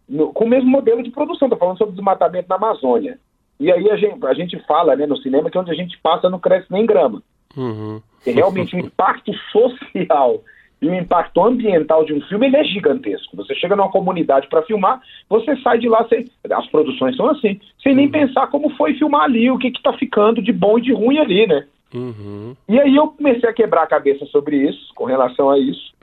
no- 0.07 0.33
com 0.33 0.43
o 0.45 0.49
mesmo 0.49 0.69
modelo 0.69 1.01
de 1.01 1.09
produção. 1.11 1.47
Estou 1.47 1.57
falando 1.57 1.77
sobre 1.77 1.95
desmatamento 1.95 2.49
na 2.49 2.55
Amazônia. 2.55 3.17
E 3.59 3.71
aí 3.71 3.89
a 3.89 3.95
gente, 3.95 4.25
a 4.25 4.33
gente 4.33 4.59
fala 4.67 4.95
né, 4.95 5.05
no 5.05 5.17
cinema 5.17 5.49
que 5.49 5.57
onde 5.57 5.71
a 5.71 5.75
gente 5.75 5.97
passa 5.99 6.29
não 6.29 6.39
cresce 6.39 6.67
nem 6.71 6.85
grama. 6.85 7.21
Uhum. 7.55 8.01
E 8.25 8.31
realmente 8.31 8.75
o 8.75 8.79
impacto 8.85 9.33
social 9.51 10.41
e 10.81 10.87
o 10.87 10.95
impacto 10.95 11.43
ambiental 11.43 12.05
de 12.05 12.13
um 12.13 12.21
filme 12.21 12.47
ele 12.47 12.55
é 12.55 12.63
gigantesco. 12.63 13.35
Você 13.35 13.53
chega 13.55 13.75
numa 13.75 13.91
comunidade 13.91 14.47
para 14.47 14.61
filmar, 14.61 15.01
você 15.29 15.57
sai 15.57 15.77
de 15.77 15.89
lá 15.89 16.07
sem. 16.07 16.25
As 16.49 16.67
produções 16.67 17.17
são 17.17 17.29
assim, 17.29 17.59
sem 17.83 17.93
nem 17.93 18.09
pensar 18.09 18.47
como 18.47 18.69
foi 18.71 18.93
filmar 18.93 19.23
ali, 19.23 19.51
o 19.51 19.57
que 19.57 19.67
está 19.67 19.91
ficando 19.93 20.41
de 20.41 20.53
bom 20.53 20.79
e 20.79 20.81
de 20.81 20.93
ruim 20.93 21.17
ali, 21.17 21.45
né? 21.47 21.65
Uhum. 21.93 22.55
E 22.67 22.79
aí 22.79 22.95
eu 22.95 23.07
comecei 23.07 23.49
a 23.49 23.53
quebrar 23.53 23.83
a 23.83 23.87
cabeça 23.87 24.25
sobre 24.27 24.57
isso, 24.57 24.93
com 24.93 25.05
relação 25.05 25.49
a 25.49 25.57
isso. 25.57 25.93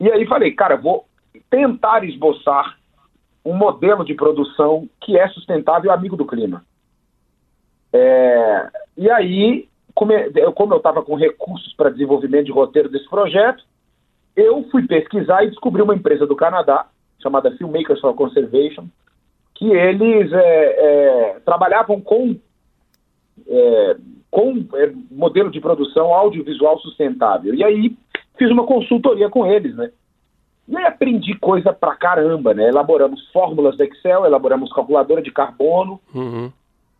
E 0.00 0.10
aí 0.10 0.26
falei, 0.26 0.52
cara, 0.52 0.76
vou 0.76 1.06
tentar 1.50 2.04
esboçar 2.04 2.78
um 3.44 3.54
modelo 3.54 4.04
de 4.04 4.14
produção 4.14 4.88
que 5.00 5.18
é 5.18 5.28
sustentável 5.28 5.90
e 5.90 5.94
amigo 5.94 6.16
do 6.16 6.26
clima. 6.26 6.64
É, 7.92 8.70
e 8.96 9.10
aí, 9.10 9.68
como 9.94 10.12
eu 10.12 10.78
estava 10.78 11.02
com 11.02 11.14
recursos 11.14 11.72
para 11.74 11.90
desenvolvimento 11.90 12.46
de 12.46 12.52
roteiro 12.52 12.88
desse 12.88 13.08
projeto, 13.08 13.62
eu 14.34 14.66
fui 14.70 14.86
pesquisar 14.86 15.44
e 15.44 15.50
descobri 15.50 15.82
uma 15.82 15.94
empresa 15.94 16.26
do 16.26 16.34
Canadá, 16.34 16.86
chamada 17.22 17.54
Filmmakers 17.56 18.00
for 18.00 18.14
Conservation, 18.14 18.86
que 19.54 19.70
eles 19.70 20.32
é, 20.32 20.40
é, 20.44 21.40
trabalhavam 21.44 22.00
com 22.00 22.36
é, 23.46 23.96
com 24.34 24.66
é, 24.74 24.92
modelo 25.12 25.48
de 25.48 25.60
produção 25.60 26.12
audiovisual 26.12 26.76
sustentável. 26.80 27.54
E 27.54 27.62
aí 27.62 27.96
fiz 28.36 28.50
uma 28.50 28.66
consultoria 28.66 29.30
com 29.30 29.46
eles, 29.46 29.76
né? 29.76 29.92
E 30.66 30.76
aí 30.76 30.84
aprendi 30.84 31.38
coisa 31.38 31.72
pra 31.72 31.94
caramba, 31.94 32.52
né? 32.52 32.68
Elaboramos 32.68 33.30
fórmulas 33.30 33.76
do 33.76 33.84
Excel, 33.84 34.26
elaboramos 34.26 34.72
calculadora 34.72 35.22
de 35.22 35.30
carbono, 35.30 36.00
Uhum. 36.12 36.50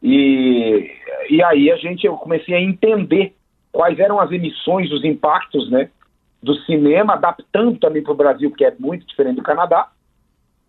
E, 0.06 0.90
e 1.30 1.42
aí 1.42 1.70
a 1.70 1.76
gente, 1.76 2.06
eu 2.06 2.14
comecei 2.18 2.54
a 2.54 2.60
entender 2.60 3.34
quais 3.72 3.98
eram 3.98 4.20
as 4.20 4.30
emissões, 4.30 4.92
os 4.92 5.02
impactos, 5.02 5.70
né, 5.70 5.88
do 6.42 6.54
cinema, 6.66 7.14
adaptando 7.14 7.78
também 7.78 8.02
para 8.02 8.12
o 8.12 8.16
Brasil, 8.16 8.50
que 8.50 8.66
é 8.66 8.74
muito 8.78 9.06
diferente 9.06 9.36
do 9.36 9.42
Canadá. 9.42 9.88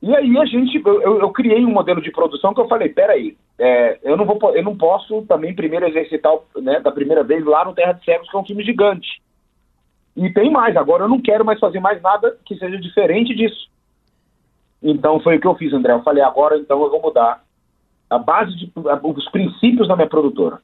E 0.02 0.16
aí 0.16 0.38
a 0.38 0.46
gente, 0.46 0.82
eu, 0.86 1.20
eu 1.20 1.30
criei 1.32 1.66
um 1.66 1.72
modelo 1.72 2.02
de 2.02 2.12
produção 2.12 2.54
que 2.54 2.62
eu 2.62 2.68
falei, 2.70 2.88
peraí, 2.88 3.36
é, 3.58 4.00
eu 4.04 4.18
não 4.18 4.26
vou, 4.26 4.38
eu 4.56 4.64
não 4.64 4.76
posso 4.78 5.22
também 5.24 5.56
primeiro 5.56 5.88
exercitar, 5.88 6.34
né, 6.58 6.80
da 6.80 6.92
primeira 6.92 7.24
vez 7.24 7.44
lá 7.46 7.64
no 7.64 7.74
Terra 7.74 7.94
de 7.94 8.04
Cegos, 8.04 8.30
que 8.30 8.36
é 8.36 8.40
um 8.40 8.46
filme 8.46 8.64
gigante. 8.64 9.22
E 10.16 10.30
tem 10.32 10.50
mais, 10.50 10.76
agora 10.78 11.04
eu 11.04 11.10
não 11.10 11.22
quero 11.22 11.44
mais 11.44 11.60
fazer 11.60 11.80
mais 11.80 12.02
nada 12.02 12.38
que 12.46 12.56
seja 12.58 12.78
diferente 12.78 13.36
disso. 13.36 13.70
Então 14.82 15.20
foi 15.20 15.38
o 15.38 15.42
que 15.42 15.48
eu 15.48 15.56
fiz, 15.56 15.74
André. 15.74 15.94
Eu 15.94 16.04
falei, 16.04 16.24
agora 16.24 16.58
então 16.58 16.82
eu 16.82 16.90
vou 16.90 17.02
mudar 17.02 17.44
a 18.10 18.18
base 18.18 18.56
de, 18.56 18.72
os 18.76 19.30
princípios 19.30 19.88
da 19.88 19.96
minha 19.96 20.08
produtora. 20.08 20.60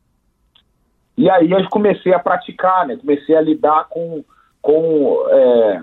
E 1.17 1.30
aí 1.30 1.51
eu 1.51 1.69
comecei 1.69 2.13
a 2.13 2.19
praticar, 2.19 2.88
né? 2.88 2.95
Comecei 2.95 3.36
a 3.36 3.41
lidar 3.41 3.88
com, 3.89 4.23
com, 4.62 5.25
é, 5.30 5.82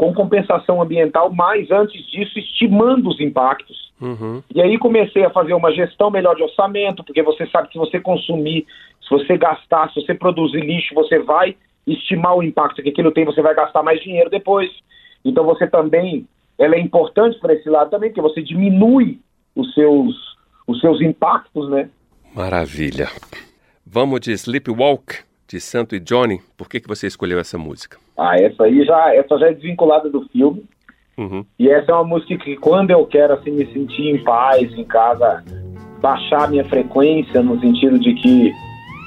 com 0.00 0.14
compensação 0.14 0.80
ambiental, 0.80 1.30
mas 1.30 1.70
antes 1.70 2.06
disso, 2.06 2.38
estimando 2.38 3.10
os 3.10 3.20
impactos. 3.20 3.92
Uhum. 4.00 4.42
E 4.54 4.62
aí 4.62 4.78
comecei 4.78 5.22
a 5.26 5.28
fazer 5.28 5.52
uma 5.52 5.70
gestão 5.72 6.10
melhor 6.10 6.34
de 6.34 6.42
orçamento, 6.42 7.04
porque 7.04 7.22
você 7.22 7.46
sabe 7.48 7.68
que 7.68 7.74
se 7.74 7.78
você 7.78 8.00
consumir, 8.00 8.64
se 9.02 9.10
você 9.10 9.36
gastar, 9.36 9.92
se 9.92 10.00
você 10.00 10.14
produzir 10.14 10.62
lixo, 10.62 10.94
você 10.94 11.18
vai 11.18 11.54
estimar 11.86 12.34
o 12.34 12.42
impacto 12.42 12.82
que 12.82 12.88
aquilo 12.88 13.12
tem, 13.12 13.26
você 13.26 13.42
vai 13.42 13.54
gastar 13.54 13.82
mais 13.82 14.00
dinheiro 14.00 14.30
depois. 14.30 14.70
Então 15.22 15.44
você 15.44 15.66
também, 15.66 16.26
ela 16.58 16.76
é 16.76 16.80
importante 16.80 17.38
para 17.38 17.52
esse 17.52 17.68
lado 17.68 17.90
também, 17.90 18.08
porque 18.08 18.22
você 18.22 18.40
diminui 18.40 19.20
os 19.54 19.74
seus, 19.74 20.16
os 20.66 20.80
seus 20.80 21.02
impactos, 21.02 21.68
né? 21.68 21.90
Maravilha. 22.34 23.10
Vamos 23.84 24.20
de 24.20 24.32
Sleepwalk, 24.32 25.18
de 25.50 25.60
Santo 25.60 25.96
e 25.96 26.00
Johnny. 26.00 26.40
Por 26.56 26.68
que, 26.68 26.78
que 26.78 26.86
você 26.86 27.08
escolheu 27.08 27.40
essa 27.40 27.58
música? 27.58 27.98
Ah, 28.16 28.36
essa 28.40 28.64
aí 28.64 28.84
já, 28.84 29.12
essa 29.14 29.36
já 29.36 29.48
é 29.48 29.52
desvinculada 29.52 30.08
do 30.08 30.22
filme. 30.28 30.62
Uhum. 31.18 31.44
E 31.58 31.68
essa 31.68 31.90
é 31.90 31.94
uma 31.94 32.04
música 32.04 32.36
que 32.38 32.56
quando 32.56 32.92
eu 32.92 33.04
quero 33.04 33.34
assim 33.34 33.50
me 33.50 33.66
sentir 33.72 34.14
em 34.14 34.22
paz 34.22 34.72
em 34.72 34.84
casa, 34.84 35.42
baixar 36.00 36.48
minha 36.48 36.64
frequência 36.64 37.42
no 37.42 37.58
sentido 37.60 37.98
de 37.98 38.14
que 38.14 38.52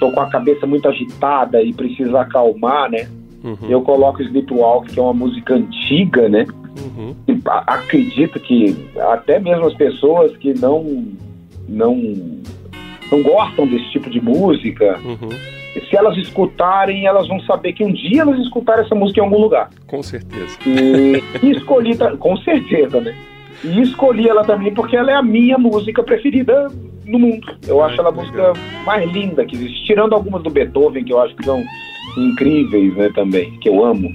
tô 0.01 0.11
com 0.11 0.19
a 0.19 0.29
cabeça 0.29 0.67
muito 0.67 0.87
agitada 0.89 1.63
e 1.63 1.73
preciso 1.73 2.15
acalmar, 2.17 2.91
né? 2.91 3.07
Uhum. 3.41 3.69
Eu 3.69 3.81
coloco 3.81 4.21
Sleepwalk, 4.21 4.91
que 4.91 4.99
é 4.99 5.01
uma 5.01 5.13
música 5.13 5.55
antiga, 5.55 6.27
né? 6.27 6.45
Uhum. 6.77 7.15
Acredito 7.45 8.37
que 8.39 8.75
até 8.99 9.39
mesmo 9.39 9.65
as 9.65 9.75
pessoas 9.75 10.35
que 10.37 10.53
não 10.59 11.13
não 11.69 11.95
não 13.09 13.23
gostam 13.23 13.65
desse 13.65 13.89
tipo 13.91 14.09
de 14.09 14.19
música, 14.19 14.99
uhum. 15.05 15.29
Se 15.81 15.97
elas 15.97 16.17
escutarem, 16.17 17.05
elas 17.05 17.27
vão 17.27 17.39
saber 17.41 17.73
que 17.73 17.83
um 17.83 17.91
dia 17.91 18.21
elas 18.21 18.39
escutaram 18.39 18.83
essa 18.83 18.95
música 18.95 19.19
em 19.19 19.23
algum 19.23 19.39
lugar. 19.39 19.69
Com 19.87 20.03
certeza. 20.03 20.57
E, 20.65 21.23
e 21.41 21.51
escolhi, 21.57 21.97
com 22.19 22.37
certeza, 22.37 23.01
né? 23.01 23.15
E 23.63 23.81
escolhi 23.81 24.27
ela 24.27 24.43
também 24.43 24.73
porque 24.73 24.95
ela 24.95 25.11
é 25.11 25.15
a 25.15 25.23
minha 25.23 25.57
música 25.57 26.03
preferida 26.03 26.67
no 27.05 27.19
mundo. 27.19 27.47
Eu 27.67 27.83
acho 27.83 27.99
ela 27.99 28.09
a 28.09 28.11
música 28.11 28.53
mais 28.85 29.09
linda 29.11 29.45
que 29.45 29.55
existe, 29.55 29.85
tirando 29.85 30.13
algumas 30.13 30.43
do 30.43 30.49
Beethoven 30.49 31.03
que 31.03 31.13
eu 31.13 31.21
acho 31.21 31.35
que 31.35 31.45
são 31.45 31.63
incríveis, 32.17 32.95
né, 32.95 33.09
também, 33.15 33.51
que 33.59 33.69
eu 33.69 33.83
amo. 33.83 34.09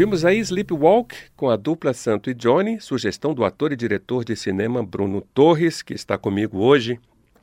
Ouvimos 0.00 0.24
aí 0.24 0.38
Sleepwalk 0.38 1.14
com 1.36 1.50
a 1.50 1.56
dupla 1.56 1.92
Santo 1.92 2.30
e 2.30 2.34
Johnny, 2.34 2.80
sugestão 2.80 3.34
do 3.34 3.44
ator 3.44 3.70
e 3.70 3.76
diretor 3.76 4.24
de 4.24 4.34
cinema 4.34 4.82
Bruno 4.82 5.20
Torres, 5.20 5.82
que 5.82 5.92
está 5.92 6.16
comigo 6.16 6.56
hoje 6.56 6.98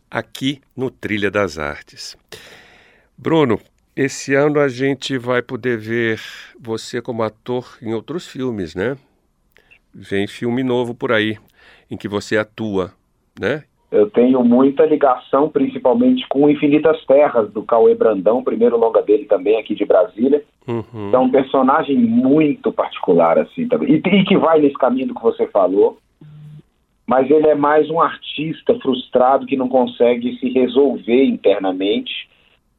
aqui 0.10 0.60
no 0.76 0.90
Trilha 0.90 1.30
das 1.30 1.60
Artes. 1.60 2.18
Bruno, 3.16 3.62
esse 3.96 4.34
ano 4.34 4.60
a 4.60 4.68
gente 4.68 5.20
vai 5.20 5.44
poder 5.44 5.78
ver 5.78 6.20
você 6.60 7.00
como 7.00 7.22
ator 7.22 7.78
em 7.80 7.94
outros 7.94 8.26
filmes, 8.26 8.74
né? 8.74 8.98
Vem 9.94 10.26
filme 10.26 10.64
novo 10.64 10.96
por 10.96 11.12
aí 11.12 11.38
em 11.92 11.96
que 11.96 12.08
você 12.08 12.38
atua, 12.38 12.92
né? 13.40 13.66
Eu 13.90 14.10
tenho 14.10 14.44
muita 14.44 14.86
ligação, 14.86 15.50
principalmente 15.50 16.28
com 16.28 16.50
Infinitas 16.50 17.04
Terras, 17.06 17.50
do 17.52 17.64
Cauê 17.64 17.96
Brandão, 17.96 18.44
primeiro 18.44 18.78
longa 18.78 19.02
dele 19.02 19.26
também 19.26 19.58
aqui 19.58 19.74
de 19.74 19.86
Brasília. 19.86 20.44
Uhum. 20.68 21.12
É 21.14 21.18
um 21.18 21.32
personagem 21.32 21.96
muito 21.96 22.72
particular, 22.72 23.38
assim, 23.38 23.68
também. 23.68 23.94
E, 23.94 23.96
e 23.96 24.26
que 24.26 24.38
vai 24.38 24.60
nesse 24.60 24.78
caminho 24.78 25.16
que 25.16 25.22
você 25.22 25.48
falou. 25.48 25.98
Mas 27.06 27.32
ele 27.32 27.48
é 27.48 27.56
mais 27.56 27.90
um 27.90 28.02
artista 28.02 28.78
frustrado 28.82 29.46
que 29.46 29.56
não 29.56 29.70
consegue 29.70 30.38
se 30.38 30.50
resolver 30.50 31.24
internamente. 31.24 32.28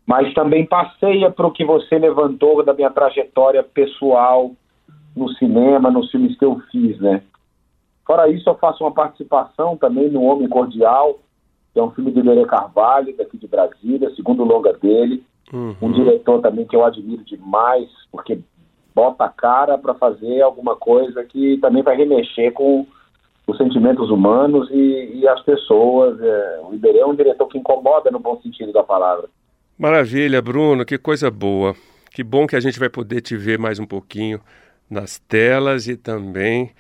Mas 0.06 0.34
também 0.34 0.66
passeia 0.66 1.30
para 1.30 1.46
o 1.46 1.50
que 1.50 1.64
você 1.64 1.98
levantou 1.98 2.62
da 2.62 2.74
minha 2.74 2.90
trajetória 2.90 3.62
pessoal 3.62 4.52
no 5.16 5.30
cinema, 5.34 5.90
nos 5.90 6.10
filmes 6.10 6.36
que 6.38 6.44
eu 6.44 6.60
fiz, 6.70 7.00
né? 7.00 7.22
Fora 8.08 8.26
isso, 8.26 8.48
eu 8.48 8.54
faço 8.54 8.82
uma 8.82 8.90
participação 8.90 9.76
também 9.76 10.08
no 10.08 10.22
Homem 10.22 10.48
Cordial, 10.48 11.18
que 11.74 11.78
é 11.78 11.82
um 11.82 11.90
filme 11.90 12.10
de 12.10 12.22
Lerê 12.22 12.46
Carvalho, 12.46 13.14
daqui 13.14 13.36
de 13.36 13.46
Brasília, 13.46 14.10
segundo 14.16 14.44
longa 14.44 14.72
dele. 14.72 15.22
Uhum. 15.52 15.76
Um 15.82 15.92
diretor 15.92 16.40
também 16.40 16.66
que 16.66 16.74
eu 16.74 16.86
admiro 16.86 17.22
demais, 17.22 17.86
porque 18.10 18.38
bota 18.94 19.26
a 19.26 19.28
cara 19.28 19.76
para 19.76 19.92
fazer 19.92 20.40
alguma 20.40 20.74
coisa 20.74 21.22
que 21.22 21.58
também 21.58 21.82
vai 21.82 21.98
remexer 21.98 22.50
com 22.54 22.86
os 23.46 23.58
sentimentos 23.58 24.08
humanos 24.08 24.70
e, 24.70 25.10
e 25.16 25.28
as 25.28 25.42
pessoas. 25.42 26.18
É, 26.18 26.60
o 26.64 26.72
Iberê 26.72 27.00
é 27.00 27.06
um 27.06 27.14
diretor 27.14 27.46
que 27.46 27.58
incomoda 27.58 28.10
no 28.10 28.18
bom 28.18 28.40
sentido 28.40 28.72
da 28.72 28.82
palavra. 28.82 29.28
Maravilha, 29.78 30.40
Bruno, 30.40 30.86
que 30.86 30.96
coisa 30.96 31.30
boa. 31.30 31.74
Que 32.10 32.24
bom 32.24 32.46
que 32.46 32.56
a 32.56 32.60
gente 32.60 32.78
vai 32.80 32.88
poder 32.88 33.20
te 33.20 33.36
ver 33.36 33.58
mais 33.58 33.78
um 33.78 33.86
pouquinho 33.86 34.40
nas 34.88 35.18
telas 35.18 35.86
e 35.86 35.94
também 35.94 36.70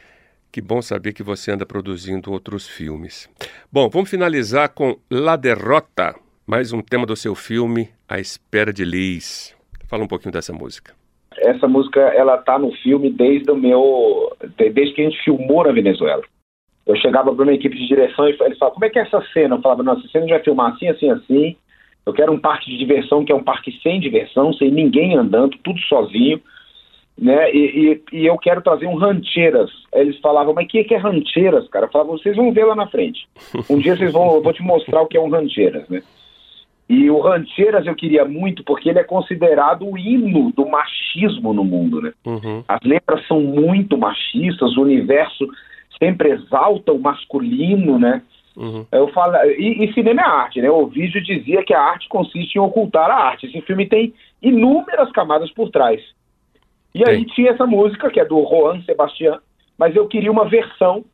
que 0.50 0.60
bom 0.60 0.80
saber 0.80 1.12
que 1.12 1.22
você 1.22 1.52
anda 1.52 1.66
produzindo 1.66 2.32
outros 2.32 2.68
filmes. 2.68 3.28
Bom, 3.70 3.88
vamos 3.88 4.10
finalizar 4.10 4.70
com 4.70 4.96
La 5.10 5.36
Derrota, 5.36 6.14
mais 6.46 6.72
um 6.72 6.80
tema 6.80 7.04
do 7.06 7.16
seu 7.16 7.34
filme 7.34 7.90
A 8.08 8.18
Espera 8.18 8.72
de 8.72 8.84
Liz. 8.84 9.54
Fala 9.88 10.04
um 10.04 10.08
pouquinho 10.08 10.32
dessa 10.32 10.52
música. 10.52 10.94
essa 11.36 11.68
música 11.68 12.00
ela 12.00 12.36
tá 12.38 12.58
no 12.58 12.72
filme 12.82 13.10
desde 13.10 13.50
o 13.50 13.56
meu 13.56 14.36
desde 14.56 14.94
que 14.94 15.02
a 15.02 15.04
gente 15.04 15.22
filmou 15.22 15.64
na 15.64 15.72
Venezuela. 15.72 16.22
Eu 16.86 16.96
chegava 16.96 17.34
para 17.34 17.42
uma 17.42 17.52
equipe 17.52 17.76
de 17.76 17.86
direção 17.86 18.26
e 18.26 18.36
eles 18.40 18.58
falavam, 18.58 18.74
como 18.74 18.86
é 18.86 18.90
que 18.90 18.98
é 18.98 19.02
essa 19.02 19.22
cena? 19.32 19.56
Eu 19.56 19.60
falava, 19.60 19.82
não, 19.82 19.92
essa 19.92 20.08
cena 20.08 20.24
a 20.24 20.26
gente 20.26 20.36
vai 20.36 20.44
filmar 20.44 20.72
assim, 20.72 20.88
assim, 20.88 21.10
assim. 21.10 21.56
Eu 22.06 22.14
quero 22.14 22.32
um 22.32 22.38
parque 22.38 22.70
de 22.70 22.78
diversão 22.78 23.22
que 23.22 23.30
é 23.30 23.34
um 23.34 23.44
parque 23.44 23.70
sem 23.82 24.00
diversão, 24.00 24.54
sem 24.54 24.70
ninguém 24.70 25.14
andando, 25.14 25.58
tudo 25.62 25.78
sozinho, 25.80 26.40
né? 27.18 27.50
E, 27.52 28.00
e, 28.12 28.18
e 28.20 28.26
eu 28.26 28.38
quero 28.38 28.62
trazer 28.62 28.86
um 28.86 28.94
rancheiras. 28.94 29.70
Eles 29.92 30.18
falavam, 30.20 30.54
mas 30.54 30.66
o 30.66 30.68
que, 30.68 30.84
que 30.84 30.94
é 30.94 30.98
rancheiras, 30.98 31.68
cara? 31.68 31.86
Eu 31.86 31.90
falava, 31.90 32.12
vocês 32.12 32.36
vão 32.36 32.52
ver 32.52 32.64
lá 32.64 32.76
na 32.76 32.86
frente. 32.86 33.26
Um 33.68 33.78
dia 33.78 33.96
vocês 33.96 34.12
vão, 34.12 34.36
eu 34.36 34.42
vou 34.42 34.52
te 34.52 34.62
mostrar 34.62 35.02
o 35.02 35.06
que 35.06 35.16
é 35.16 35.20
um 35.20 35.30
rancheiras, 35.30 35.88
né? 35.88 36.02
E 36.88 37.10
o 37.10 37.20
Rancheiras 37.20 37.86
eu 37.86 37.94
queria 37.94 38.24
muito 38.24 38.64
porque 38.64 38.88
ele 38.88 38.98
é 38.98 39.04
considerado 39.04 39.86
o 39.86 39.98
hino 39.98 40.50
do 40.52 40.66
machismo 40.66 41.52
no 41.52 41.62
mundo, 41.62 42.00
né? 42.00 42.12
Uhum. 42.24 42.64
As 42.66 42.80
letras 42.82 43.26
são 43.26 43.42
muito 43.42 43.98
machistas, 43.98 44.74
o 44.74 44.82
universo 44.82 45.46
sempre 46.02 46.30
exalta 46.30 46.90
o 46.92 46.98
masculino, 46.98 47.98
né? 47.98 48.22
Uhum. 48.56 48.86
Eu 48.90 49.08
falo, 49.08 49.36
e, 49.58 49.84
e, 49.84 49.92
cinema 49.92 50.22
é 50.22 50.24
arte, 50.24 50.62
né? 50.62 50.70
O 50.70 50.86
vídeo 50.86 51.22
dizia 51.22 51.62
que 51.62 51.74
a 51.74 51.80
arte 51.80 52.08
consiste 52.08 52.56
em 52.56 52.60
ocultar 52.60 53.10
a 53.10 53.28
arte. 53.28 53.46
Esse 53.46 53.60
filme 53.60 53.86
tem 53.86 54.14
inúmeras 54.40 55.12
camadas 55.12 55.50
por 55.52 55.70
trás. 55.70 56.00
E 56.94 57.08
aí 57.08 57.24
tinha 57.26 57.50
essa 57.50 57.66
música, 57.66 58.10
que 58.10 58.20
é 58.20 58.24
do 58.24 58.44
Juan 58.44 58.82
Sebastián, 58.82 59.38
mas 59.76 59.94
eu 59.94 60.08
queria 60.08 60.32
uma 60.32 60.48
versão 60.48 61.04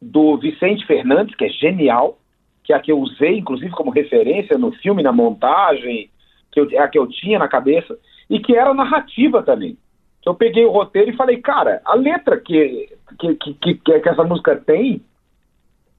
do 0.00 0.36
Vicente 0.36 0.86
Fernandes, 0.86 1.34
que 1.36 1.44
é 1.44 1.48
genial, 1.48 2.18
que 2.62 2.72
é 2.72 2.76
a 2.76 2.80
que 2.80 2.90
eu 2.90 2.98
usei, 2.98 3.38
inclusive, 3.38 3.70
como 3.70 3.90
referência 3.90 4.58
no 4.58 4.72
filme, 4.72 5.02
na 5.02 5.12
montagem, 5.12 6.10
que 6.50 6.60
eu, 6.60 6.68
é 6.70 6.78
a 6.78 6.88
que 6.88 6.98
eu 6.98 7.06
tinha 7.06 7.38
na 7.38 7.48
cabeça, 7.48 7.96
e 8.28 8.40
que 8.40 8.56
era 8.56 8.74
narrativa 8.74 9.42
também. 9.42 9.76
Eu 10.24 10.34
peguei 10.34 10.64
o 10.64 10.70
roteiro 10.70 11.10
e 11.10 11.16
falei, 11.16 11.36
cara, 11.36 11.82
a 11.84 11.94
letra 11.94 12.40
que, 12.40 12.88
que, 13.18 13.34
que, 13.34 13.54
que, 13.54 13.74
que 13.74 14.08
essa 14.08 14.24
música 14.24 14.56
tem 14.56 15.02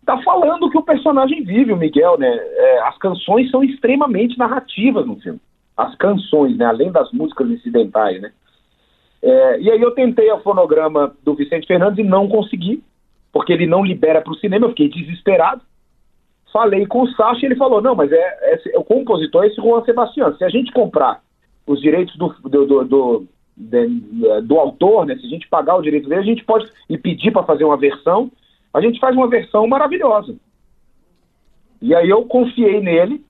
tá 0.05 0.21
falando 0.21 0.69
que 0.69 0.77
o 0.77 0.83
personagem 0.83 1.43
vive, 1.43 1.73
o 1.73 1.77
Miguel, 1.77 2.17
né? 2.17 2.27
É, 2.27 2.81
as 2.81 2.97
canções 2.97 3.49
são 3.49 3.63
extremamente 3.63 4.37
narrativas 4.37 5.05
no 5.05 5.19
filme. 5.19 5.39
As 5.75 5.95
canções, 5.95 6.55
né? 6.57 6.65
Além 6.65 6.91
das 6.91 7.11
músicas 7.11 7.49
incidentais, 7.49 8.21
né? 8.21 8.31
É, 9.25 9.59
e 9.59 9.71
aí 9.71 9.81
eu 9.81 9.89
tentei 9.89 10.31
o 10.31 10.39
fonograma 10.41 11.15
do 11.23 11.33
Vicente 11.33 11.65
Fernandes 11.65 11.97
e 11.97 12.07
não 12.07 12.27
consegui, 12.27 12.83
porque 13.33 13.51
ele 13.51 13.65
não 13.65 13.83
libera 13.83 14.21
para 14.21 14.31
o 14.31 14.37
cinema, 14.37 14.67
eu 14.67 14.69
fiquei 14.69 14.87
desesperado. 14.87 15.63
Falei 16.53 16.85
com 16.85 17.01
o 17.01 17.11
Sacha 17.13 17.39
e 17.41 17.45
ele 17.47 17.55
falou, 17.55 17.81
não, 17.81 17.95
mas 17.95 18.11
é, 18.11 18.17
é, 18.17 18.77
o 18.77 18.83
compositor 18.83 19.43
é 19.43 19.47
esse 19.47 19.55
Juan 19.55 19.83
Sebastião. 19.83 20.37
Se 20.37 20.43
a 20.43 20.49
gente 20.49 20.71
comprar 20.71 21.23
os 21.65 21.81
direitos 21.81 22.15
do, 22.17 22.27
do, 22.43 22.67
do, 22.67 22.85
do, 22.85 23.27
de, 23.57 23.87
do 24.43 24.59
autor, 24.59 25.07
né, 25.07 25.15
se 25.15 25.25
a 25.25 25.29
gente 25.29 25.47
pagar 25.47 25.75
o 25.75 25.81
direito 25.81 26.07
dele, 26.07 26.21
a 26.21 26.25
gente 26.25 26.45
pode 26.45 26.71
e 26.87 26.95
pedir 26.95 27.31
para 27.31 27.41
fazer 27.41 27.63
uma 27.63 27.77
versão, 27.77 28.31
a 28.71 28.79
gente 28.79 28.99
faz 28.99 29.15
uma 29.15 29.27
versão 29.27 29.65
maravilhosa. 29.65 30.35
E 31.81 31.95
aí 31.95 32.07
eu 32.11 32.23
confiei 32.25 32.79
nele 32.79 33.25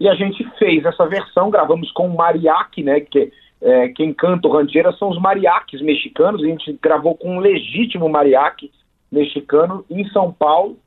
e 0.00 0.08
a 0.08 0.14
gente 0.16 0.44
fez 0.58 0.84
essa 0.84 1.06
versão, 1.06 1.50
gravamos 1.50 1.92
com 1.92 2.08
o 2.08 2.16
mariachi, 2.16 2.82
né, 2.82 2.98
que 2.98 3.32
é, 3.62 3.88
quem 3.88 4.12
canta 4.12 4.48
o 4.48 4.52
rancheira 4.52 4.92
são 4.92 5.10
os 5.10 5.20
mariachis 5.20 5.82
mexicanos, 5.82 6.42
a 6.42 6.46
gente 6.46 6.78
gravou 6.82 7.14
com 7.14 7.36
um 7.36 7.40
legítimo 7.40 8.08
mariachi 8.08 8.70
mexicano 9.12 9.84
em 9.90 10.08
São 10.10 10.32
Paulo. 10.32 10.78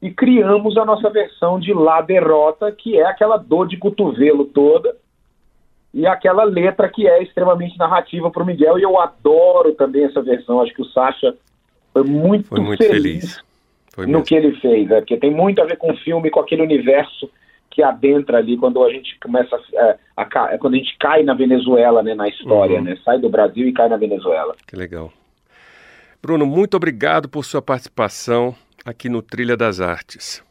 E 0.00 0.10
criamos 0.10 0.76
a 0.76 0.84
nossa 0.84 1.08
versão 1.10 1.60
de 1.60 1.72
La 1.72 2.00
Derrota, 2.00 2.72
que 2.72 2.98
é 2.98 3.06
aquela 3.06 3.36
dor 3.36 3.68
de 3.68 3.76
cotovelo 3.76 4.44
toda, 4.44 4.96
e 5.94 6.06
aquela 6.06 6.42
letra 6.42 6.88
que 6.88 7.06
é 7.06 7.22
extremamente 7.22 7.78
narrativa 7.78 8.30
para 8.30 8.42
o 8.42 8.46
Miguel, 8.46 8.78
e 8.78 8.82
eu 8.82 8.98
adoro 9.00 9.74
também 9.74 10.04
essa 10.04 10.20
versão, 10.20 10.60
acho 10.60 10.74
que 10.74 10.82
o 10.82 10.86
Sacha 10.86 11.36
foi 11.92 12.02
muito, 12.02 12.48
foi 12.48 12.60
muito 12.60 12.82
feliz, 12.82 13.02
feliz. 13.02 13.44
Foi 13.94 14.06
no 14.06 14.24
que 14.24 14.34
ele 14.34 14.56
fez, 14.56 14.90
é, 14.90 15.00
porque 15.00 15.18
tem 15.18 15.30
muito 15.30 15.60
a 15.60 15.66
ver 15.66 15.76
com 15.76 15.92
o 15.92 15.96
filme, 15.98 16.30
com 16.30 16.40
aquele 16.40 16.62
universo 16.62 17.30
que 17.72 17.82
adentra 17.82 18.38
ali 18.38 18.56
quando 18.56 18.82
a 18.84 18.90
gente 18.92 19.18
começa 19.18 19.58
é, 19.74 19.98
a, 20.16 20.22
a, 20.22 20.58
quando 20.58 20.74
a 20.74 20.76
gente 20.76 20.96
cai 20.98 21.22
na 21.22 21.34
Venezuela, 21.34 22.02
né, 22.02 22.14
na 22.14 22.28
história, 22.28 22.78
uhum. 22.78 22.84
né, 22.84 22.98
sai 23.04 23.18
do 23.18 23.28
Brasil 23.28 23.66
e 23.66 23.72
cai 23.72 23.88
na 23.88 23.96
Venezuela. 23.96 24.54
Que 24.66 24.76
legal. 24.76 25.10
Bruno, 26.22 26.46
muito 26.46 26.76
obrigado 26.76 27.28
por 27.28 27.44
sua 27.44 27.62
participação 27.62 28.54
aqui 28.84 29.08
no 29.08 29.22
Trilha 29.22 29.56
das 29.56 29.80
Artes. 29.80 30.44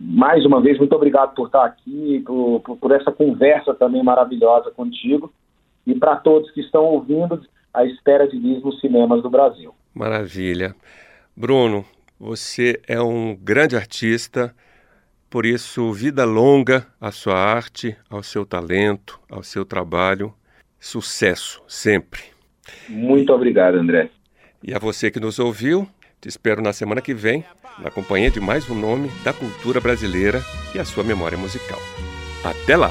Mais 0.00 0.44
uma 0.44 0.60
vez, 0.60 0.78
muito 0.78 0.94
obrigado 0.94 1.34
por 1.34 1.46
estar 1.46 1.64
aqui, 1.64 2.22
por, 2.26 2.60
por, 2.60 2.76
por 2.78 2.92
essa 2.92 3.12
conversa 3.12 3.74
também 3.74 4.02
maravilhosa 4.02 4.70
contigo 4.70 5.32
e 5.86 5.94
para 5.94 6.16
todos 6.16 6.50
que 6.52 6.60
estão 6.60 6.84
ouvindo 6.84 7.40
a 7.72 7.84
espera 7.84 8.26
de 8.26 8.38
Liz 8.38 8.62
nos 8.62 8.80
cinemas 8.80 9.22
do 9.22 9.28
Brasil. 9.28 9.74
Maravilha. 9.92 10.74
Bruno, 11.36 11.84
você 12.18 12.80
é 12.86 13.00
um 13.00 13.36
grande 13.36 13.76
artista, 13.76 14.54
por 15.28 15.44
isso, 15.44 15.92
vida 15.92 16.24
longa 16.24 16.86
à 17.00 17.10
sua 17.10 17.34
arte, 17.34 17.96
ao 18.08 18.22
seu 18.22 18.46
talento, 18.46 19.20
ao 19.28 19.42
seu 19.42 19.64
trabalho. 19.64 20.32
Sucesso 20.78 21.62
sempre. 21.66 22.22
Muito 22.88 23.32
obrigado, 23.32 23.76
André. 23.76 24.10
E 24.62 24.72
a 24.72 24.78
você 24.78 25.10
que 25.10 25.20
nos 25.20 25.38
ouviu, 25.38 25.88
te 26.20 26.28
espero 26.28 26.62
na 26.62 26.72
semana 26.72 27.00
que 27.00 27.12
vem, 27.12 27.44
na 27.78 27.90
companhia 27.90 28.30
de 28.30 28.40
mais 28.40 28.68
um 28.70 28.74
nome 28.74 29.10
da 29.24 29.32
cultura 29.32 29.80
brasileira 29.80 30.42
e 30.74 30.78
a 30.78 30.84
sua 30.84 31.02
memória 31.04 31.36
musical. 31.36 31.78
Até 32.44 32.76
lá! 32.76 32.90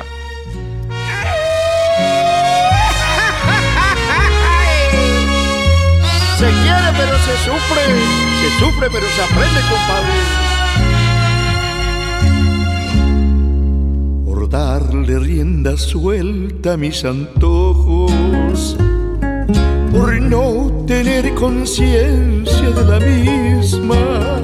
Se 6.38 6.46
quiere 6.46 6.92
pero 6.98 7.18
se 7.20 7.38
sufre, 7.46 7.82
se 8.42 8.60
sufre 8.60 8.90
pero 8.90 9.08
se 9.08 9.22
aprende, 9.22 9.62
compadre. 9.70 10.43
Darle 14.54 15.18
rienda 15.18 15.76
suelta 15.76 16.74
a 16.74 16.78
mis 16.78 17.04
antojos, 17.04 18.78
por 19.92 20.22
no 20.22 20.86
tener 20.86 21.34
conciencia 21.34 22.70
de 22.70 22.86
la 22.86 23.00
misma. 23.00 24.42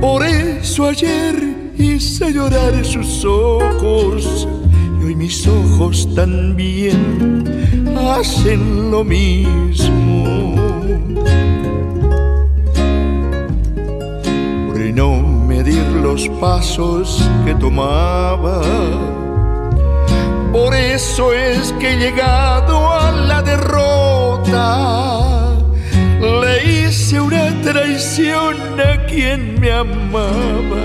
Por 0.00 0.24
eso 0.24 0.86
ayer 0.86 1.34
hice 1.76 2.32
llorar 2.32 2.82
sus 2.82 3.26
ojos 3.26 4.48
y 5.02 5.04
hoy 5.04 5.16
mis 5.16 5.46
ojos 5.46 6.08
también 6.14 7.44
hacen 7.94 8.90
lo 8.90 9.04
mismo. 9.04 10.56
Los 16.02 16.28
pasos 16.40 17.22
que 17.44 17.54
tomaba. 17.54 18.60
Por 20.52 20.74
eso 20.74 21.32
es 21.32 21.72
que 21.80 21.96
llegado 21.96 22.92
a 22.92 23.12
la 23.12 23.42
derrota. 23.42 24.72
Le 26.20 26.86
hice 26.86 27.20
una 27.20 27.50
traición 27.62 28.56
a 28.80 29.06
quien 29.06 29.60
me 29.60 29.72
amaba 29.72 30.84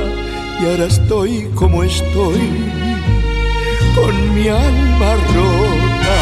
y 0.59 0.65
ahora 0.65 0.85
estoy 0.85 1.49
como 1.53 1.83
estoy, 1.83 2.71
con 3.95 4.35
mi 4.35 4.47
alma 4.47 5.11
rota. 5.35 6.17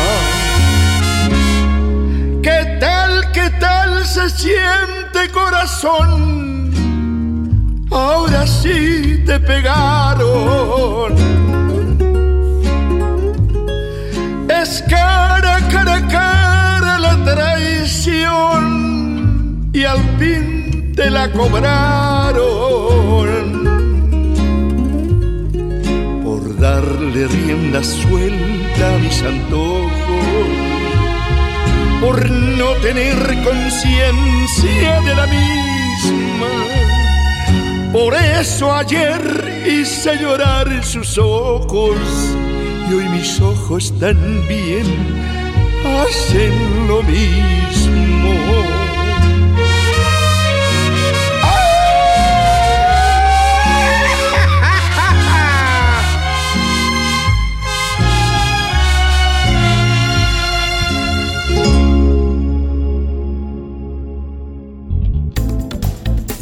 ¿Qué 2.41 2.77
tal, 2.79 3.31
qué 3.31 3.49
tal 3.60 4.05
se 4.05 4.29
siente 4.29 5.31
corazón? 5.31 6.54
Ahora 8.25 8.47
sí 8.47 9.21
te 9.25 9.39
pegaron. 9.39 11.13
Es 14.50 14.83
cara, 14.89 15.60
cara, 15.71 16.08
cara 16.08 17.00
la 17.00 17.23
traición 17.23 18.63
y 19.73 19.83
al 19.83 20.00
fin 20.17 20.93
te 20.95 21.12
la 21.12 21.31
cobraron. 21.31 22.35
Por 26.23 26.58
darle 26.60 27.27
rienda 27.27 27.83
suelta 27.83 28.95
a 28.95 28.97
mis 29.00 29.21
antojos, 29.21 29.91
por 32.02 32.29
no 32.31 32.73
tener 32.81 33.15
conciencia 33.43 35.02
de 35.02 35.15
la 35.15 35.27
misma 35.27 36.94
Por 37.92 38.13
eso 38.13 38.73
ayer 38.73 39.63
hice 39.65 40.17
llorar 40.17 40.83
sus 40.83 41.17
ojos 41.17 41.98
y 42.90 42.94
hoy 42.94 43.08
mis 43.10 43.40
ojos 43.40 43.94
también 44.00 44.86
hacen 45.86 46.88
lo 46.88 47.02
mismo. 47.04 47.46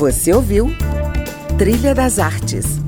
Você 0.03 0.33
ouviu 0.33 0.69
Trilha 1.57 1.93
das 1.93 2.17
Artes 2.17 2.82